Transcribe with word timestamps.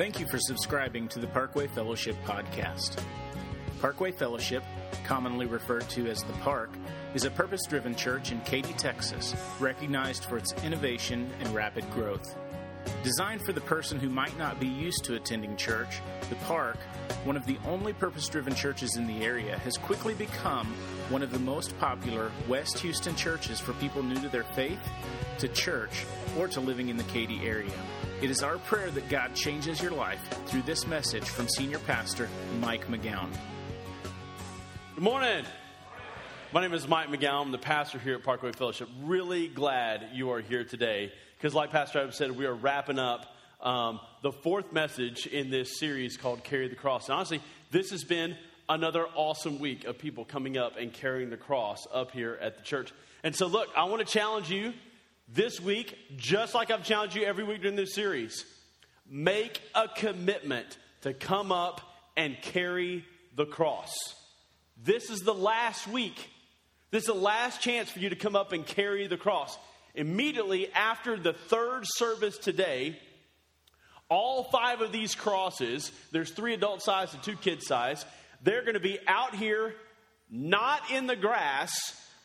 Thank 0.00 0.18
you 0.18 0.26
for 0.28 0.38
subscribing 0.38 1.08
to 1.08 1.18
the 1.18 1.26
Parkway 1.26 1.66
Fellowship 1.66 2.16
podcast. 2.24 3.04
Parkway 3.82 4.12
Fellowship, 4.12 4.64
commonly 5.04 5.44
referred 5.44 5.86
to 5.90 6.08
as 6.08 6.22
the 6.22 6.32
Park, 6.40 6.70
is 7.12 7.26
a 7.26 7.30
purpose 7.30 7.66
driven 7.68 7.94
church 7.94 8.32
in 8.32 8.40
Katy, 8.40 8.72
Texas, 8.78 9.34
recognized 9.60 10.24
for 10.24 10.38
its 10.38 10.54
innovation 10.64 11.30
and 11.40 11.54
rapid 11.54 11.84
growth. 11.90 12.34
Designed 13.02 13.40
for 13.40 13.54
the 13.54 13.62
person 13.62 13.98
who 13.98 14.10
might 14.10 14.36
not 14.36 14.60
be 14.60 14.66
used 14.66 15.04
to 15.04 15.14
attending 15.14 15.56
church, 15.56 16.02
the 16.28 16.34
Park, 16.36 16.76
one 17.24 17.34
of 17.34 17.46
the 17.46 17.56
only 17.66 17.94
purpose 17.94 18.28
driven 18.28 18.54
churches 18.54 18.96
in 18.96 19.06
the 19.06 19.24
area, 19.24 19.58
has 19.60 19.78
quickly 19.78 20.12
become 20.12 20.66
one 21.08 21.22
of 21.22 21.32
the 21.32 21.38
most 21.38 21.78
popular 21.78 22.30
West 22.46 22.78
Houston 22.80 23.16
churches 23.16 23.58
for 23.58 23.72
people 23.74 24.02
new 24.02 24.20
to 24.20 24.28
their 24.28 24.44
faith, 24.44 24.78
to 25.38 25.48
church, 25.48 26.04
or 26.38 26.46
to 26.48 26.60
living 26.60 26.90
in 26.90 26.98
the 26.98 27.04
Katy 27.04 27.40
area. 27.40 27.72
It 28.20 28.30
is 28.30 28.42
our 28.42 28.58
prayer 28.58 28.90
that 28.90 29.08
God 29.08 29.34
changes 29.34 29.80
your 29.80 29.92
life 29.92 30.20
through 30.44 30.62
this 30.62 30.86
message 30.86 31.24
from 31.24 31.48
Senior 31.48 31.78
Pastor 31.78 32.28
Mike 32.60 32.86
McGowan. 32.88 33.30
Good 34.94 35.04
morning. 35.04 35.46
My 36.52 36.60
name 36.60 36.74
is 36.74 36.86
Mike 36.86 37.08
McGowan. 37.08 37.46
I'm 37.46 37.52
the 37.52 37.56
pastor 37.56 37.98
here 37.98 38.16
at 38.16 38.24
Parkway 38.24 38.52
Fellowship. 38.52 38.90
Really 39.04 39.48
glad 39.48 40.08
you 40.12 40.32
are 40.32 40.42
here 40.42 40.64
today 40.64 41.12
because, 41.40 41.54
like 41.54 41.70
Pastor 41.70 42.00
Adam 42.00 42.12
said, 42.12 42.36
we 42.36 42.44
are 42.44 42.54
wrapping 42.54 42.98
up 42.98 43.34
um, 43.62 43.98
the 44.20 44.30
fourth 44.30 44.74
message 44.74 45.26
in 45.26 45.48
this 45.48 45.78
series 45.78 46.18
called 46.18 46.44
Carry 46.44 46.68
the 46.68 46.76
Cross. 46.76 47.08
And 47.08 47.14
honestly, 47.14 47.40
this 47.70 47.92
has 47.92 48.04
been 48.04 48.36
another 48.68 49.06
awesome 49.14 49.58
week 49.58 49.86
of 49.86 49.96
people 49.96 50.26
coming 50.26 50.58
up 50.58 50.76
and 50.76 50.92
carrying 50.92 51.30
the 51.30 51.38
cross 51.38 51.86
up 51.94 52.10
here 52.10 52.38
at 52.42 52.58
the 52.58 52.62
church. 52.62 52.92
And 53.22 53.34
so, 53.34 53.46
look, 53.46 53.68
I 53.74 53.84
want 53.84 54.06
to 54.06 54.12
challenge 54.12 54.50
you 54.50 54.74
this 55.28 55.62
week, 55.62 55.96
just 56.18 56.54
like 56.54 56.70
I've 56.70 56.84
challenged 56.84 57.16
you 57.16 57.24
every 57.24 57.44
week 57.44 57.62
during 57.62 57.76
this 57.76 57.94
series, 57.94 58.44
make 59.08 59.62
a 59.74 59.88
commitment 59.88 60.76
to 61.02 61.14
come 61.14 61.52
up 61.52 61.80
and 62.18 62.36
carry 62.42 63.02
the 63.34 63.46
cross. 63.46 63.94
This 64.76 65.08
is 65.08 65.20
the 65.20 65.32
last 65.32 65.88
week. 65.88 66.28
This 66.90 67.04
is 67.04 67.06
the 67.06 67.14
last 67.14 67.62
chance 67.62 67.88
for 67.88 67.98
you 67.98 68.10
to 68.10 68.16
come 68.16 68.36
up 68.36 68.52
and 68.52 68.66
carry 68.66 69.06
the 69.06 69.16
cross. 69.16 69.56
Immediately 69.94 70.72
after 70.72 71.16
the 71.16 71.32
third 71.32 71.82
service 71.84 72.38
today, 72.38 72.98
all 74.08 74.44
five 74.44 74.80
of 74.80 74.92
these 74.92 75.14
crosses, 75.14 75.92
there's 76.12 76.30
three 76.30 76.54
adult 76.54 76.82
size 76.82 77.14
and 77.14 77.22
two 77.22 77.36
kid 77.36 77.62
size, 77.62 78.04
they're 78.42 78.62
going 78.62 78.74
to 78.74 78.80
be 78.80 78.98
out 79.06 79.34
here, 79.34 79.74
not 80.30 80.90
in 80.90 81.06
the 81.06 81.16
grass, 81.16 81.70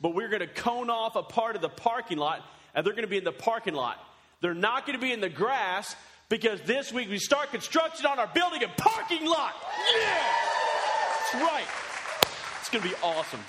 but 0.01 0.13
we're 0.13 0.29
going 0.29 0.41
to 0.41 0.47
cone 0.47 0.89
off 0.89 1.15
a 1.15 1.23
part 1.23 1.55
of 1.55 1.61
the 1.61 1.69
parking 1.69 2.17
lot 2.17 2.41
and 2.73 2.85
they're 2.85 2.93
going 2.93 3.03
to 3.03 3.09
be 3.09 3.17
in 3.17 3.23
the 3.23 3.31
parking 3.31 3.73
lot. 3.73 3.97
They're 4.41 4.53
not 4.53 4.85
going 4.85 4.99
to 4.99 5.01
be 5.03 5.13
in 5.13 5.21
the 5.21 5.29
grass 5.29 5.95
because 6.29 6.59
this 6.61 6.91
week 6.91 7.09
we 7.09 7.19
start 7.19 7.51
construction 7.51 8.05
on 8.05 8.19
our 8.19 8.27
building 8.27 8.63
and 8.63 8.75
parking 8.77 9.25
lot. 9.25 9.53
Yeah! 9.95 10.23
That's 11.31 11.43
right. 11.43 11.65
It's 12.59 12.69
going 12.69 12.83
to 12.83 12.89
be 12.89 12.95
awesome. 13.01 13.39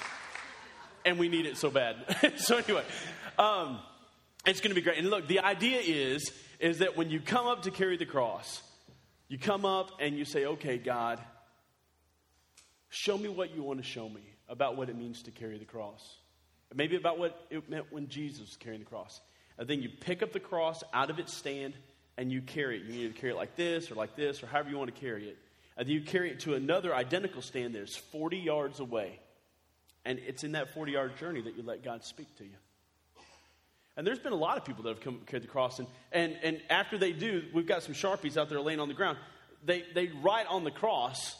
And 1.04 1.18
we 1.18 1.28
need 1.28 1.46
it 1.46 1.56
so 1.56 1.70
bad. 1.70 1.96
so, 2.36 2.56
anyway, 2.58 2.84
um, 3.38 3.78
it's 4.46 4.60
going 4.60 4.70
to 4.70 4.74
be 4.74 4.80
great. 4.80 4.98
And 4.98 5.10
look, 5.10 5.26
the 5.26 5.40
idea 5.40 5.80
is, 5.80 6.30
is 6.60 6.78
that 6.78 6.96
when 6.96 7.10
you 7.10 7.20
come 7.20 7.46
up 7.46 7.62
to 7.62 7.70
carry 7.70 7.96
the 7.96 8.06
cross, 8.06 8.62
you 9.28 9.38
come 9.38 9.64
up 9.64 9.90
and 10.00 10.16
you 10.16 10.24
say, 10.24 10.46
okay, 10.46 10.78
God, 10.78 11.20
show 12.88 13.18
me 13.18 13.28
what 13.28 13.54
you 13.54 13.62
want 13.62 13.80
to 13.80 13.84
show 13.84 14.08
me 14.08 14.22
about 14.48 14.76
what 14.76 14.88
it 14.88 14.96
means 14.96 15.22
to 15.24 15.30
carry 15.30 15.58
the 15.58 15.64
cross. 15.64 16.16
Maybe 16.74 16.96
about 16.96 17.18
what 17.18 17.46
it 17.50 17.68
meant 17.68 17.86
when 17.90 18.08
Jesus 18.08 18.40
was 18.40 18.56
carrying 18.56 18.80
the 18.80 18.86
cross. 18.86 19.20
And 19.58 19.68
then 19.68 19.82
you 19.82 19.88
pick 19.88 20.22
up 20.22 20.32
the 20.32 20.40
cross 20.40 20.82
out 20.92 21.10
of 21.10 21.18
its 21.18 21.32
stand 21.32 21.74
and 22.16 22.30
you 22.30 22.42
carry 22.42 22.78
it. 22.78 22.84
You 22.84 22.92
need 22.92 23.14
to 23.14 23.20
carry 23.20 23.32
it 23.32 23.36
like 23.36 23.56
this 23.56 23.90
or 23.90 23.94
like 23.94 24.16
this 24.16 24.42
or 24.42 24.46
however 24.46 24.70
you 24.70 24.78
want 24.78 24.94
to 24.94 25.00
carry 25.00 25.28
it. 25.28 25.38
And 25.76 25.86
then 25.86 25.94
you 25.94 26.02
carry 26.02 26.30
it 26.30 26.40
to 26.40 26.54
another 26.54 26.94
identical 26.94 27.42
stand 27.42 27.74
that's 27.74 27.96
40 27.96 28.38
yards 28.38 28.80
away. 28.80 29.20
And 30.04 30.18
it's 30.26 30.44
in 30.44 30.52
that 30.52 30.72
40 30.72 30.92
yard 30.92 31.16
journey 31.18 31.42
that 31.42 31.56
you 31.56 31.62
let 31.62 31.82
God 31.82 32.04
speak 32.04 32.34
to 32.38 32.44
you. 32.44 32.56
And 33.96 34.06
there's 34.06 34.18
been 34.18 34.32
a 34.32 34.36
lot 34.36 34.58
of 34.58 34.64
people 34.64 34.84
that 34.84 34.90
have 34.90 35.00
come 35.00 35.20
carried 35.26 35.42
the 35.42 35.48
cross. 35.48 35.78
And, 35.78 35.88
and, 36.12 36.36
and 36.42 36.60
after 36.68 36.98
they 36.98 37.12
do, 37.12 37.44
we've 37.54 37.66
got 37.66 37.82
some 37.82 37.94
Sharpies 37.94 38.36
out 38.36 38.50
there 38.50 38.60
laying 38.60 38.80
on 38.80 38.88
the 38.88 38.94
ground. 38.94 39.16
They, 39.64 39.84
they 39.94 40.08
write 40.22 40.46
on 40.48 40.64
the 40.64 40.70
cross 40.70 41.34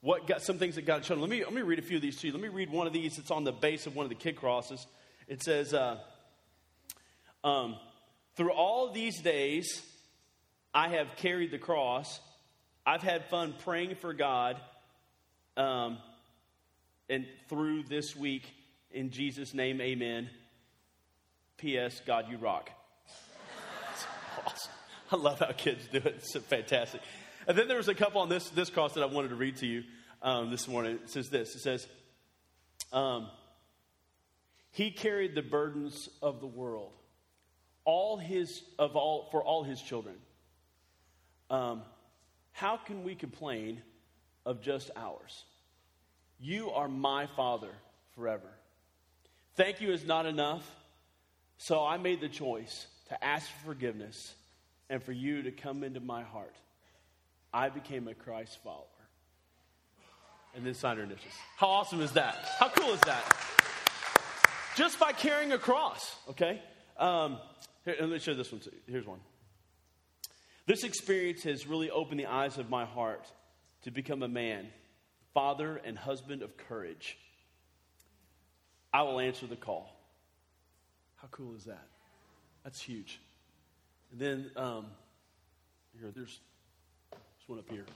what 0.00 0.26
got 0.26 0.42
some 0.42 0.58
things 0.58 0.74
that 0.74 0.84
God 0.84 1.04
showed. 1.04 1.18
Let 1.18 1.30
me 1.30 1.44
let 1.44 1.54
me 1.54 1.62
read 1.62 1.78
a 1.78 1.82
few 1.82 1.96
of 1.96 2.02
these 2.02 2.18
to 2.18 2.26
you. 2.26 2.32
Let 2.32 2.42
me 2.42 2.48
read 2.48 2.70
one 2.70 2.88
of 2.88 2.92
these. 2.92 3.18
It's 3.18 3.30
on 3.30 3.44
the 3.44 3.52
base 3.52 3.86
of 3.86 3.94
one 3.94 4.04
of 4.04 4.10
the 4.10 4.16
kid 4.16 4.36
crosses. 4.36 4.84
It 5.28 5.42
says, 5.44 5.72
uh, 5.72 5.98
um, 7.44 7.76
"Through 8.36 8.52
all 8.52 8.92
these 8.92 9.20
days, 9.20 9.80
I 10.74 10.88
have 10.88 11.14
carried 11.16 11.52
the 11.52 11.58
cross. 11.58 12.20
I've 12.84 13.02
had 13.02 13.26
fun 13.26 13.54
praying 13.60 13.94
for 13.94 14.12
God, 14.12 14.60
um, 15.56 15.98
and 17.08 17.24
through 17.48 17.84
this 17.84 18.16
week, 18.16 18.42
in 18.90 19.10
Jesus' 19.10 19.54
name, 19.54 19.80
Amen." 19.80 20.28
P.S. 21.56 22.00
God, 22.06 22.26
you 22.30 22.36
rock. 22.38 22.70
It's 23.92 24.06
awesome. 24.46 24.72
I 25.10 25.16
love 25.16 25.38
how 25.38 25.52
kids 25.52 25.86
do 25.90 25.98
it. 25.98 26.16
It's 26.18 26.36
fantastic. 26.46 27.00
And 27.46 27.56
then 27.56 27.68
there 27.68 27.76
was 27.76 27.88
a 27.88 27.94
couple 27.94 28.20
on 28.20 28.28
this, 28.28 28.48
this 28.50 28.70
cross 28.70 28.94
that 28.94 29.02
I 29.02 29.06
wanted 29.06 29.28
to 29.28 29.34
read 29.34 29.56
to 29.58 29.66
you 29.66 29.84
um, 30.22 30.50
this 30.50 30.68
morning. 30.68 30.94
It 31.02 31.10
says 31.10 31.28
this 31.28 31.54
It 31.54 31.60
says, 31.60 31.86
um, 32.92 33.28
He 34.70 34.90
carried 34.90 35.34
the 35.34 35.42
burdens 35.42 36.08
of 36.22 36.40
the 36.40 36.46
world, 36.46 36.92
all 37.84 38.16
his, 38.16 38.62
of 38.78 38.96
all, 38.96 39.28
for 39.30 39.42
all 39.42 39.64
his 39.64 39.80
children. 39.80 40.16
Um, 41.50 41.82
how 42.52 42.76
can 42.76 43.02
we 43.02 43.14
complain 43.14 43.82
of 44.46 44.62
just 44.62 44.90
ours? 44.96 45.44
You 46.40 46.70
are 46.70 46.88
my 46.88 47.26
Father 47.26 47.70
forever. 48.14 48.48
Thank 49.54 49.80
you 49.80 49.92
is 49.92 50.04
not 50.04 50.26
enough, 50.26 50.68
so 51.62 51.84
I 51.84 51.96
made 51.96 52.20
the 52.20 52.28
choice 52.28 52.88
to 53.08 53.24
ask 53.24 53.48
for 53.48 53.66
forgiveness 53.66 54.34
and 54.90 55.00
for 55.00 55.12
you 55.12 55.42
to 55.44 55.52
come 55.52 55.84
into 55.84 56.00
my 56.00 56.24
heart. 56.24 56.56
I 57.54 57.68
became 57.68 58.08
a 58.08 58.14
Christ 58.14 58.58
follower. 58.64 58.86
And 60.56 60.66
then 60.66 60.74
signed 60.74 60.98
her 60.98 61.04
initials. 61.04 61.32
How 61.56 61.68
awesome 61.68 62.00
is 62.00 62.10
that? 62.12 62.34
How 62.58 62.68
cool 62.68 62.90
is 62.90 63.00
that? 63.02 63.22
Just 64.74 64.98
by 64.98 65.12
carrying 65.12 65.52
a 65.52 65.58
cross, 65.58 66.16
okay? 66.30 66.60
Um, 66.96 67.38
here, 67.84 67.94
let 68.00 68.10
me 68.10 68.18
show 68.18 68.34
this 68.34 68.50
one 68.50 68.60
too. 68.60 68.72
Here's 68.88 69.06
one. 69.06 69.20
This 70.66 70.82
experience 70.82 71.44
has 71.44 71.68
really 71.68 71.90
opened 71.90 72.18
the 72.18 72.26
eyes 72.26 72.58
of 72.58 72.70
my 72.70 72.86
heart 72.86 73.30
to 73.82 73.92
become 73.92 74.24
a 74.24 74.28
man, 74.28 74.66
father, 75.32 75.80
and 75.84 75.96
husband 75.96 76.42
of 76.42 76.56
courage. 76.56 77.16
I 78.92 79.02
will 79.02 79.20
answer 79.20 79.46
the 79.46 79.54
call. 79.54 79.91
How 81.22 81.28
cool 81.30 81.54
is 81.54 81.64
that? 81.64 81.86
That's 82.64 82.80
huge. 82.80 83.20
And 84.10 84.20
then 84.20 84.50
um, 84.56 84.86
here, 85.98 86.10
there's 86.14 86.40
there's 87.10 87.48
one 87.48 87.60
up 87.60 87.70
here. 87.70 87.86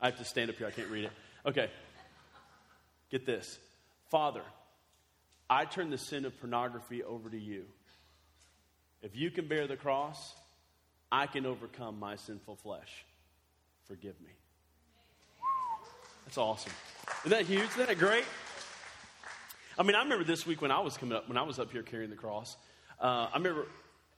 I 0.00 0.06
have 0.06 0.18
to 0.18 0.24
stand 0.24 0.50
up 0.50 0.56
here. 0.56 0.66
I 0.66 0.72
can't 0.72 0.90
read 0.90 1.04
it. 1.04 1.12
Okay. 1.46 1.70
Get 3.10 3.24
this. 3.24 3.58
Father, 4.10 4.42
I 5.48 5.64
turn 5.64 5.90
the 5.90 5.98
sin 5.98 6.24
of 6.24 6.38
pornography 6.40 7.04
over 7.04 7.30
to 7.30 7.38
you. 7.38 7.64
If 9.02 9.14
you 9.14 9.30
can 9.30 9.46
bear 9.46 9.68
the 9.68 9.76
cross, 9.76 10.34
I 11.12 11.28
can 11.28 11.46
overcome 11.46 12.00
my 12.00 12.16
sinful 12.16 12.56
flesh. 12.56 13.04
Forgive 13.86 14.20
me. 14.20 14.32
That's 16.24 16.38
awesome. 16.38 16.72
Isn't 17.24 17.38
that 17.38 17.46
huge? 17.46 17.70
Isn't 17.70 17.86
that 17.86 17.98
great? 17.98 18.24
I 19.78 19.82
mean, 19.82 19.94
I 19.94 20.02
remember 20.02 20.24
this 20.24 20.46
week 20.46 20.62
when 20.62 20.70
I 20.70 20.80
was 20.80 20.96
coming 20.96 21.14
up, 21.14 21.28
when 21.28 21.36
I 21.36 21.42
was 21.42 21.58
up 21.58 21.70
here 21.70 21.82
carrying 21.82 22.08
the 22.08 22.16
cross. 22.16 22.56
Uh, 22.98 23.28
I 23.30 23.36
remember, 23.36 23.62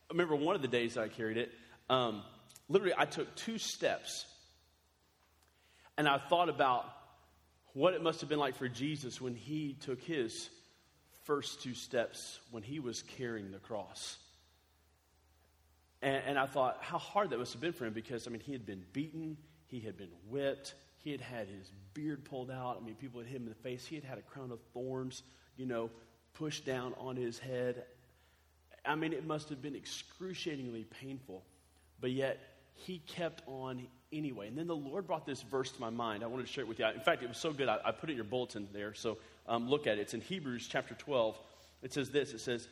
I 0.09 0.13
remember 0.13 0.35
one 0.35 0.55
of 0.55 0.61
the 0.61 0.69
days 0.69 0.97
I 0.97 1.09
carried 1.09 1.35
it. 1.35 1.51
Um, 1.89 2.23
literally, 2.69 2.93
I 2.97 3.03
took 3.03 3.35
two 3.35 3.57
steps 3.57 4.25
and 5.97 6.07
I 6.07 6.17
thought 6.17 6.47
about 6.47 6.85
what 7.73 7.93
it 7.93 8.01
must 8.01 8.21
have 8.21 8.29
been 8.29 8.39
like 8.39 8.55
for 8.55 8.69
Jesus 8.69 9.19
when 9.19 9.35
he 9.35 9.73
took 9.73 10.01
his 10.01 10.49
first 11.25 11.61
two 11.61 11.73
steps 11.73 12.39
when 12.51 12.63
he 12.63 12.79
was 12.79 13.01
carrying 13.01 13.51
the 13.51 13.59
cross. 13.59 14.17
And, 16.01 16.23
and, 16.25 16.39
I 16.39 16.45
thought 16.45 16.77
how 16.79 16.97
hard 16.97 17.31
that 17.31 17.37
must 17.37 17.51
have 17.51 17.61
been 17.61 17.73
for 17.73 17.85
him 17.85 17.91
because, 17.91 18.25
I 18.25 18.31
mean, 18.31 18.39
he 18.39 18.53
had 18.53 18.65
been 18.65 18.85
beaten, 18.93 19.35
he 19.67 19.81
had 19.81 19.97
been 19.97 20.11
whipped, 20.29 20.73
he 21.03 21.11
had 21.11 21.21
had 21.21 21.47
his 21.47 21.71
beard 21.93 22.25
pulled 22.25 22.51
out. 22.51 22.77
I 22.81 22.85
mean, 22.85 22.95
people 22.95 23.19
had 23.19 23.27
hit 23.27 23.37
him 23.37 23.43
in 23.43 23.49
the 23.49 23.55
face. 23.55 23.85
He 23.85 23.95
had 23.95 24.03
had 24.03 24.17
a 24.17 24.21
crown 24.21 24.51
of 24.51 24.59
thorns, 24.73 25.23
you 25.57 25.65
know, 25.65 25.89
pushed 26.33 26.65
down 26.65 26.93
on 26.97 27.15
his 27.15 27.39
head. 27.39 27.83
I 28.85 28.95
mean, 28.95 29.13
it 29.13 29.25
must 29.25 29.49
have 29.49 29.61
been 29.61 29.75
excruciatingly 29.75 30.85
painful. 31.01 31.43
But 32.01 32.11
yet, 32.11 32.39
he 32.73 32.99
kept 32.99 33.41
on 33.47 33.87
anyway. 34.11 34.47
And 34.47 34.57
then 34.57 34.67
the 34.67 34.75
Lord 34.75 35.07
brought 35.07 35.25
this 35.25 35.41
verse 35.41 35.71
to 35.71 35.81
my 35.81 35.89
mind. 35.89 36.23
I 36.23 36.27
wanted 36.27 36.47
to 36.47 36.51
share 36.51 36.63
it 36.63 36.67
with 36.67 36.79
you. 36.79 36.85
In 36.87 37.01
fact, 37.01 37.23
it 37.23 37.27
was 37.27 37.37
so 37.37 37.51
good, 37.51 37.67
I, 37.67 37.77
I 37.83 37.91
put 37.91 38.09
it 38.09 38.13
in 38.13 38.17
your 38.17 38.25
bulletin 38.25 38.67
there. 38.73 38.93
So 38.93 39.17
um, 39.47 39.69
look 39.69 39.87
at 39.87 39.97
it. 39.97 40.01
It's 40.01 40.13
in 40.13 40.21
Hebrews 40.21 40.67
chapter 40.69 40.95
12. 40.95 41.37
It 41.81 41.93
says 41.93 42.09
this 42.09 42.33
It 42.33 42.39
says, 42.39 42.67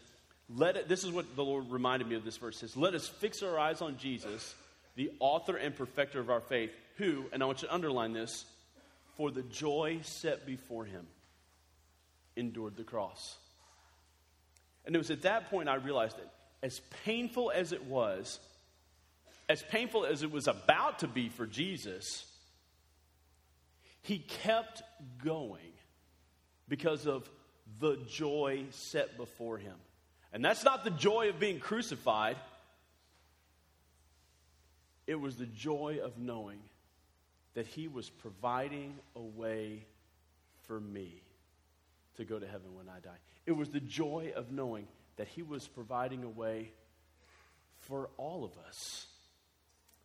let 0.50 0.78
it, 0.78 0.88
this 0.88 1.04
is 1.04 1.12
what 1.12 1.36
the 1.36 1.44
Lord 1.44 1.70
reminded 1.70 2.08
me 2.08 2.16
of 2.16 2.24
this 2.24 2.38
verse. 2.38 2.56
It 2.58 2.60
says, 2.60 2.78
Let 2.78 2.94
us 2.94 3.08
fix 3.08 3.44
our 3.44 3.60
eyes 3.60 3.82
on 3.82 3.98
Jesus, 3.98 4.56
the 4.96 5.12
author 5.20 5.58
and 5.58 5.76
perfecter 5.76 6.20
of 6.20 6.30
our 6.30 6.40
faith, 6.40 6.72
who, 6.98 7.26
and 7.32 7.42
I 7.42 7.46
want 7.46 7.62
you 7.62 7.68
to 7.68 7.74
underline 7.74 8.14
this, 8.14 8.46
for 9.16 9.32
the 9.32 9.44
joy 9.44 10.00
set 10.04 10.46
before 10.46 10.86
him, 10.86 11.08
endured 12.36 12.76
the 12.76 12.84
cross. 12.84 13.38
And 14.86 14.96
it 14.96 14.98
was 14.98 15.12
at 15.12 15.24
that 15.24 15.50
point 15.50 15.70
I 15.70 15.76
realized 15.76 16.18
that 16.18 16.32
as 16.64 16.82
painful 17.04 17.52
as 17.54 17.72
it 17.72 17.86
was, 17.86 18.40
as 19.50 19.62
painful 19.64 20.06
as 20.06 20.24
it 20.24 20.32
was 20.32 20.48
about 20.48 21.00
to 21.00 21.08
be 21.08 21.30
for 21.30 21.46
Jesus, 21.46 22.26
he 24.02 24.20
kept 24.20 24.82
going 25.24 25.74
because 26.68 27.06
of 27.06 27.30
the 27.80 27.98
joy 28.08 28.66
set 28.72 29.18
before 29.18 29.58
him. 29.58 29.76
And 30.34 30.44
that's 30.44 30.64
not 30.64 30.84
the 30.84 30.92
joy 30.92 31.30
of 31.30 31.40
being 31.40 31.60
crucified, 31.60 32.38
it 35.06 35.16
was 35.16 35.38
the 35.38 35.46
joy 35.46 36.00
of 36.04 36.18
knowing 36.18 36.60
that 37.58 37.66
he 37.66 37.88
was 37.88 38.08
providing 38.08 38.94
a 39.16 39.20
way 39.20 39.84
for 40.68 40.80
me 40.80 41.24
to 42.16 42.24
go 42.24 42.38
to 42.38 42.46
heaven 42.46 42.76
when 42.76 42.88
I 42.88 43.00
die. 43.00 43.18
It 43.48 43.54
was 43.54 43.70
the 43.70 43.80
joy 43.80 44.32
of 44.36 44.52
knowing 44.52 44.88
that 45.16 45.28
he 45.28 45.42
was 45.42 45.68
providing 45.68 46.24
a 46.24 46.30
way 46.30 46.70
for 47.80 48.12
all 48.16 48.46
of 48.46 48.52
us 48.68 49.08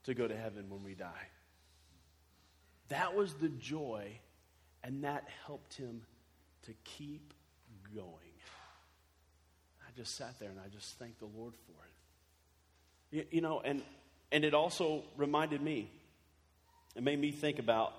to 0.04 0.14
go 0.14 0.26
to 0.26 0.34
heaven 0.34 0.70
when 0.70 0.82
we 0.82 0.94
die. 0.94 1.28
That 2.88 3.14
was 3.14 3.34
the 3.34 3.50
joy, 3.50 4.12
and 4.82 5.04
that 5.04 5.28
helped 5.44 5.74
him 5.74 6.00
to 6.62 6.72
keep 6.84 7.34
going. 7.94 8.16
I 9.86 9.90
just 9.94 10.16
sat 10.16 10.40
there 10.40 10.48
and 10.48 10.58
I 10.58 10.68
just 10.68 10.98
thanked 10.98 11.18
the 11.18 11.26
Lord 11.26 11.52
for 11.66 11.84
it. 13.12 13.16
You, 13.18 13.26
you 13.30 13.40
know, 13.42 13.60
and, 13.62 13.82
and 14.32 14.42
it 14.42 14.54
also 14.54 15.02
reminded 15.18 15.60
me, 15.60 15.90
it 16.94 17.02
made 17.02 17.20
me 17.20 17.30
think 17.30 17.58
about 17.58 17.92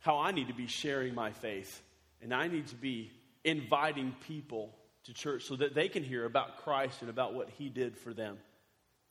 how 0.00 0.18
I 0.18 0.32
need 0.32 0.48
to 0.48 0.54
be 0.54 0.66
sharing 0.66 1.14
my 1.14 1.32
faith, 1.32 1.82
and 2.22 2.32
I 2.32 2.48
need 2.48 2.68
to 2.68 2.74
be 2.76 3.10
inviting 3.44 4.14
people 4.26 4.74
to 5.04 5.14
church 5.14 5.44
so 5.44 5.56
that 5.56 5.74
they 5.74 5.88
can 5.88 6.02
hear 6.02 6.24
about 6.24 6.58
Christ 6.58 7.00
and 7.00 7.10
about 7.10 7.34
what 7.34 7.48
He 7.50 7.68
did 7.68 7.96
for 7.96 8.12
them. 8.12 8.38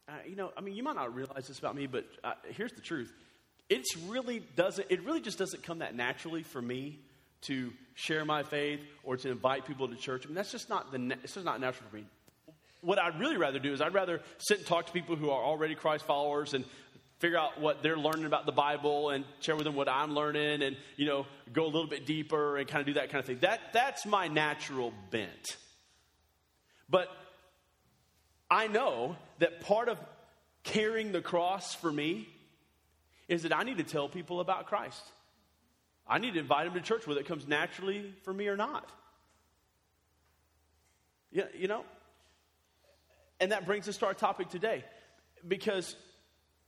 Uh, 0.07 0.13
you 0.27 0.35
know, 0.35 0.51
I 0.55 0.61
mean, 0.61 0.75
you 0.75 0.83
might 0.83 0.95
not 0.95 1.15
realize 1.15 1.47
this 1.47 1.57
about 1.57 1.75
me, 1.75 1.87
but 1.87 2.05
uh, 2.23 2.33
here's 2.49 2.73
the 2.73 2.81
truth. 2.81 3.11
It's 3.69 3.97
really 3.97 4.39
doesn't. 4.55 4.87
It 4.89 5.03
really 5.03 5.21
just 5.21 5.39
doesn't 5.39 5.63
come 5.63 5.79
that 5.79 5.95
naturally 5.95 6.43
for 6.43 6.61
me 6.61 6.99
to 7.41 7.73
share 7.95 8.23
my 8.25 8.43
faith 8.43 8.81
or 9.03 9.17
to 9.17 9.31
invite 9.31 9.65
people 9.65 9.87
to 9.87 9.95
church. 9.95 10.23
I 10.25 10.27
mean, 10.27 10.35
that's 10.35 10.51
just 10.51 10.69
not 10.69 10.91
the. 10.91 11.17
It's 11.23 11.33
just 11.33 11.45
not 11.45 11.59
natural 11.59 11.89
for 11.89 11.95
me. 11.95 12.05
What 12.81 12.99
I'd 12.99 13.19
really 13.19 13.37
rather 13.37 13.57
do 13.57 13.73
is 13.73 13.81
I'd 13.81 13.95
rather 13.95 14.21
sit 14.37 14.59
and 14.59 14.67
talk 14.67 14.85
to 14.85 14.91
people 14.91 15.15
who 15.15 15.31
are 15.31 15.43
already 15.43 15.73
Christ 15.73 16.05
followers 16.05 16.53
and 16.53 16.65
figure 17.19 17.37
out 17.37 17.59
what 17.59 17.81
they're 17.81 17.97
learning 17.97 18.25
about 18.25 18.45
the 18.45 18.51
Bible 18.51 19.09
and 19.09 19.25
share 19.39 19.55
with 19.55 19.65
them 19.65 19.75
what 19.75 19.87
I'm 19.87 20.13
learning 20.13 20.61
and 20.61 20.75
you 20.97 21.05
know 21.05 21.25
go 21.53 21.63
a 21.63 21.67
little 21.67 21.87
bit 21.87 22.05
deeper 22.05 22.57
and 22.57 22.67
kind 22.67 22.81
of 22.81 22.87
do 22.87 22.93
that 22.93 23.09
kind 23.09 23.19
of 23.19 23.25
thing. 23.25 23.39
That 23.39 23.59
that's 23.73 24.05
my 24.05 24.27
natural 24.27 24.93
bent. 25.11 25.57
But 26.89 27.09
I 28.49 28.67
know 28.67 29.15
that 29.39 29.61
part 29.61 29.89
of 29.89 29.97
carrying 30.63 31.11
the 31.11 31.21
cross 31.21 31.73
for 31.73 31.91
me 31.91 32.27
is 33.27 33.43
that 33.43 33.55
I 33.55 33.63
need 33.63 33.77
to 33.77 33.83
tell 33.83 34.07
people 34.07 34.39
about 34.39 34.67
Christ. 34.67 35.01
I 36.07 36.19
need 36.19 36.35
to 36.35 36.39
invite 36.39 36.65
them 36.65 36.75
to 36.75 36.81
church, 36.81 37.07
whether 37.07 37.19
it 37.19 37.25
comes 37.25 37.47
naturally 37.47 38.13
for 38.23 38.33
me 38.33 38.47
or 38.47 38.55
not. 38.55 38.87
Yeah, 41.31 41.45
you 41.57 41.67
know? 41.67 41.83
And 43.39 43.51
that 43.51 43.65
brings 43.65 43.89
us 43.89 43.97
to 43.97 44.05
our 44.05 44.13
topic 44.13 44.49
today. 44.49 44.83
Because 45.47 45.95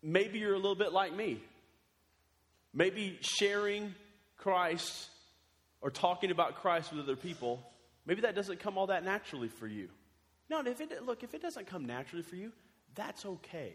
maybe 0.02 0.40
you're 0.40 0.54
a 0.54 0.58
little 0.58 0.76
bit 0.76 0.94
like 0.94 1.16
me. 1.16 1.42
Maybe 2.74 3.18
sharing 3.22 3.96
Christ 4.38 5.10
or 5.82 5.90
talking 5.90 6.32
about 6.32 6.56
Christ 6.56 6.92
with 6.92 7.02
other 7.02 7.16
people, 7.16 7.62
maybe 8.06 8.22
that 8.22 8.36
doesn't 8.36 8.60
come 8.60 8.78
all 8.78 8.88
that 8.88 9.04
naturally 9.04 9.48
for 9.48 9.68
you. 9.68 9.90
No, 10.50 10.62
if 10.62 10.80
it, 10.80 11.06
look, 11.06 11.24
if 11.24 11.34
it 11.34 11.42
doesn't 11.42 11.68
come 11.68 11.86
naturally 11.86 12.24
for 12.24 12.36
you, 12.36 12.52
that's 12.96 13.26
okay. 13.26 13.74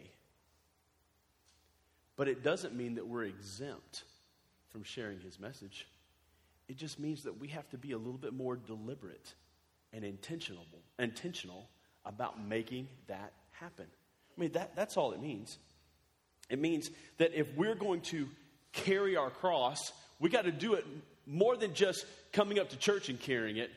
But 2.15 2.27
it 2.27 2.43
doesn't 2.43 2.75
mean 2.75 2.95
that 2.95 3.07
we're 3.07 3.23
exempt 3.23 4.03
from 4.71 4.83
sharing 4.83 5.19
his 5.19 5.39
message. 5.39 5.87
It 6.67 6.77
just 6.77 6.99
means 6.99 7.23
that 7.23 7.39
we 7.39 7.49
have 7.49 7.69
to 7.69 7.77
be 7.77 7.91
a 7.91 7.97
little 7.97 8.17
bit 8.17 8.33
more 8.33 8.55
deliberate 8.55 9.33
and 9.91 10.03
intentional, 10.03 10.65
intentional 10.97 11.69
about 12.05 12.43
making 12.43 12.87
that 13.07 13.33
happen. 13.51 13.85
I 14.35 14.41
mean, 14.41 14.51
that, 14.53 14.75
that's 14.75 14.97
all 14.97 15.11
it 15.11 15.21
means. 15.21 15.59
It 16.49 16.59
means 16.59 16.89
that 17.17 17.33
if 17.33 17.47
we're 17.55 17.75
going 17.75 18.01
to 18.01 18.27
carry 18.73 19.15
our 19.15 19.29
cross, 19.29 19.91
we 20.19 20.29
got 20.29 20.45
to 20.45 20.51
do 20.51 20.73
it 20.73 20.85
more 21.25 21.55
than 21.55 21.73
just 21.73 22.05
coming 22.31 22.59
up 22.59 22.69
to 22.69 22.77
church 22.77 23.09
and 23.09 23.19
carrying 23.19 23.57
it. 23.57 23.69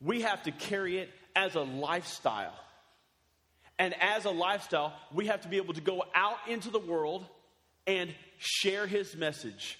We 0.00 0.22
have 0.22 0.42
to 0.44 0.52
carry 0.52 0.98
it 0.98 1.10
as 1.34 1.54
a 1.54 1.60
lifestyle. 1.60 2.54
And 3.78 3.94
as 4.00 4.24
a 4.24 4.30
lifestyle, 4.30 4.92
we 5.12 5.26
have 5.26 5.40
to 5.42 5.48
be 5.48 5.56
able 5.56 5.74
to 5.74 5.80
go 5.80 6.04
out 6.14 6.38
into 6.48 6.70
the 6.70 6.78
world 6.78 7.26
and 7.86 8.14
share 8.38 8.86
his 8.86 9.16
message, 9.16 9.78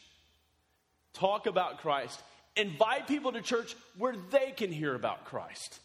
talk 1.13 1.47
about 1.47 1.79
Christ, 1.79 2.21
invite 2.57 3.07
people 3.07 3.33
to 3.33 3.41
church 3.41 3.75
where 3.97 4.15
they 4.31 4.53
can 4.53 4.73
hear 4.73 4.95
about 4.95 5.25
Christ. 5.25 5.79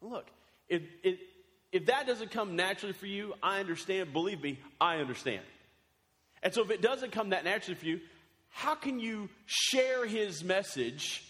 Look, 0.00 0.26
if, 0.68 0.82
if, 1.02 1.18
if 1.74 1.86
that 1.86 2.06
doesn't 2.06 2.30
come 2.30 2.56
naturally 2.56 2.94
for 2.94 3.06
you, 3.06 3.34
I 3.42 3.60
understand. 3.60 4.14
Believe 4.14 4.42
me, 4.42 4.58
I 4.80 4.96
understand. 4.96 5.42
And 6.42 6.54
so 6.54 6.62
if 6.62 6.70
it 6.70 6.80
doesn't 6.80 7.12
come 7.12 7.30
that 7.30 7.44
naturally 7.44 7.74
for 7.74 7.84
you, 7.84 8.00
how 8.48 8.74
can 8.74 8.98
you 8.98 9.28
share 9.46 10.06
his 10.06 10.42
message 10.42 11.22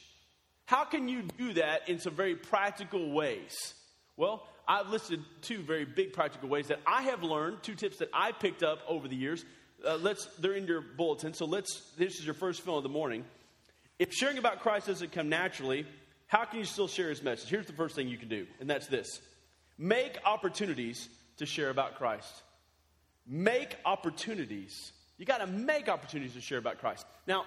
how 0.66 0.84
can 0.84 1.08
you 1.08 1.22
do 1.36 1.54
that 1.54 1.88
in 1.88 1.98
some 1.98 2.14
very 2.14 2.36
practical 2.36 3.10
ways? 3.10 3.74
Well, 4.16 4.46
I've 4.66 4.88
listed 4.88 5.20
two 5.42 5.62
very 5.62 5.84
big 5.84 6.12
practical 6.12 6.48
ways 6.48 6.68
that 6.68 6.80
I 6.86 7.02
have 7.02 7.22
learned, 7.22 7.62
two 7.62 7.74
tips 7.74 7.98
that 7.98 8.08
I 8.14 8.32
picked 8.32 8.62
up 8.62 8.78
over 8.88 9.06
the 9.06 9.16
years. 9.16 9.44
Uh, 9.86 9.96
let's, 9.96 10.26
they're 10.38 10.54
in 10.54 10.66
your 10.66 10.80
bulletin, 10.80 11.34
so 11.34 11.44
let's, 11.44 11.92
this 11.98 12.18
is 12.18 12.24
your 12.24 12.34
first 12.34 12.62
fill 12.62 12.78
of 12.78 12.82
the 12.82 12.88
morning. 12.88 13.24
If 13.98 14.12
sharing 14.12 14.38
about 14.38 14.60
Christ 14.60 14.86
doesn't 14.86 15.12
come 15.12 15.28
naturally, 15.28 15.86
how 16.28 16.44
can 16.44 16.60
you 16.60 16.64
still 16.64 16.88
share 16.88 17.10
his 17.10 17.22
message? 17.22 17.50
Here's 17.50 17.66
the 17.66 17.74
first 17.74 17.94
thing 17.94 18.08
you 18.08 18.16
can 18.16 18.28
do, 18.28 18.46
and 18.60 18.70
that's 18.70 18.86
this 18.86 19.20
make 19.78 20.18
opportunities 20.24 21.08
to 21.38 21.46
share 21.46 21.70
about 21.70 21.96
Christ. 21.96 22.42
Make 23.26 23.76
opportunities. 23.84 24.92
You 25.18 25.26
got 25.26 25.38
to 25.38 25.46
make 25.46 25.88
opportunities 25.88 26.34
to 26.34 26.40
share 26.40 26.58
about 26.58 26.78
Christ. 26.78 27.06
Now, 27.26 27.44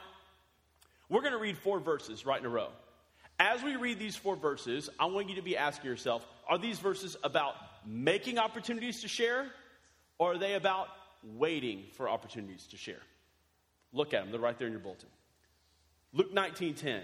we're 1.10 1.22
going 1.22 1.34
to 1.34 1.40
read 1.40 1.58
four 1.58 1.80
verses 1.80 2.26
right 2.26 2.40
in 2.40 2.46
a 2.46 2.50
row. 2.50 2.70
As 3.40 3.62
we 3.62 3.76
read 3.76 4.00
these 4.00 4.16
four 4.16 4.36
verses, 4.36 4.90
I 5.00 5.06
want 5.06 5.30
you 5.30 5.36
to 5.36 5.42
be 5.42 5.56
asking 5.56 5.90
yourself 5.90 6.26
are 6.50 6.58
these 6.58 6.80
verses 6.80 7.16
about 7.24 7.56
making 7.86 8.40
opportunities 8.40 9.02
to 9.02 9.08
share, 9.08 9.48
or 10.18 10.34
are 10.34 10.38
they 10.38 10.56
about 10.56 10.88
waiting 11.24 11.84
for 11.94 12.10
opportunities 12.10 12.66
to 12.68 12.78
share? 12.78 13.02
Look 13.94 14.14
at 14.14 14.24
them, 14.24 14.32
they're 14.32 14.40
right 14.40 14.58
there 14.58 14.68
in 14.68 14.74
your 14.74 14.82
bulletin. 14.82 15.10
Luke 16.14 16.34
19 16.34 16.74
10. 16.74 17.04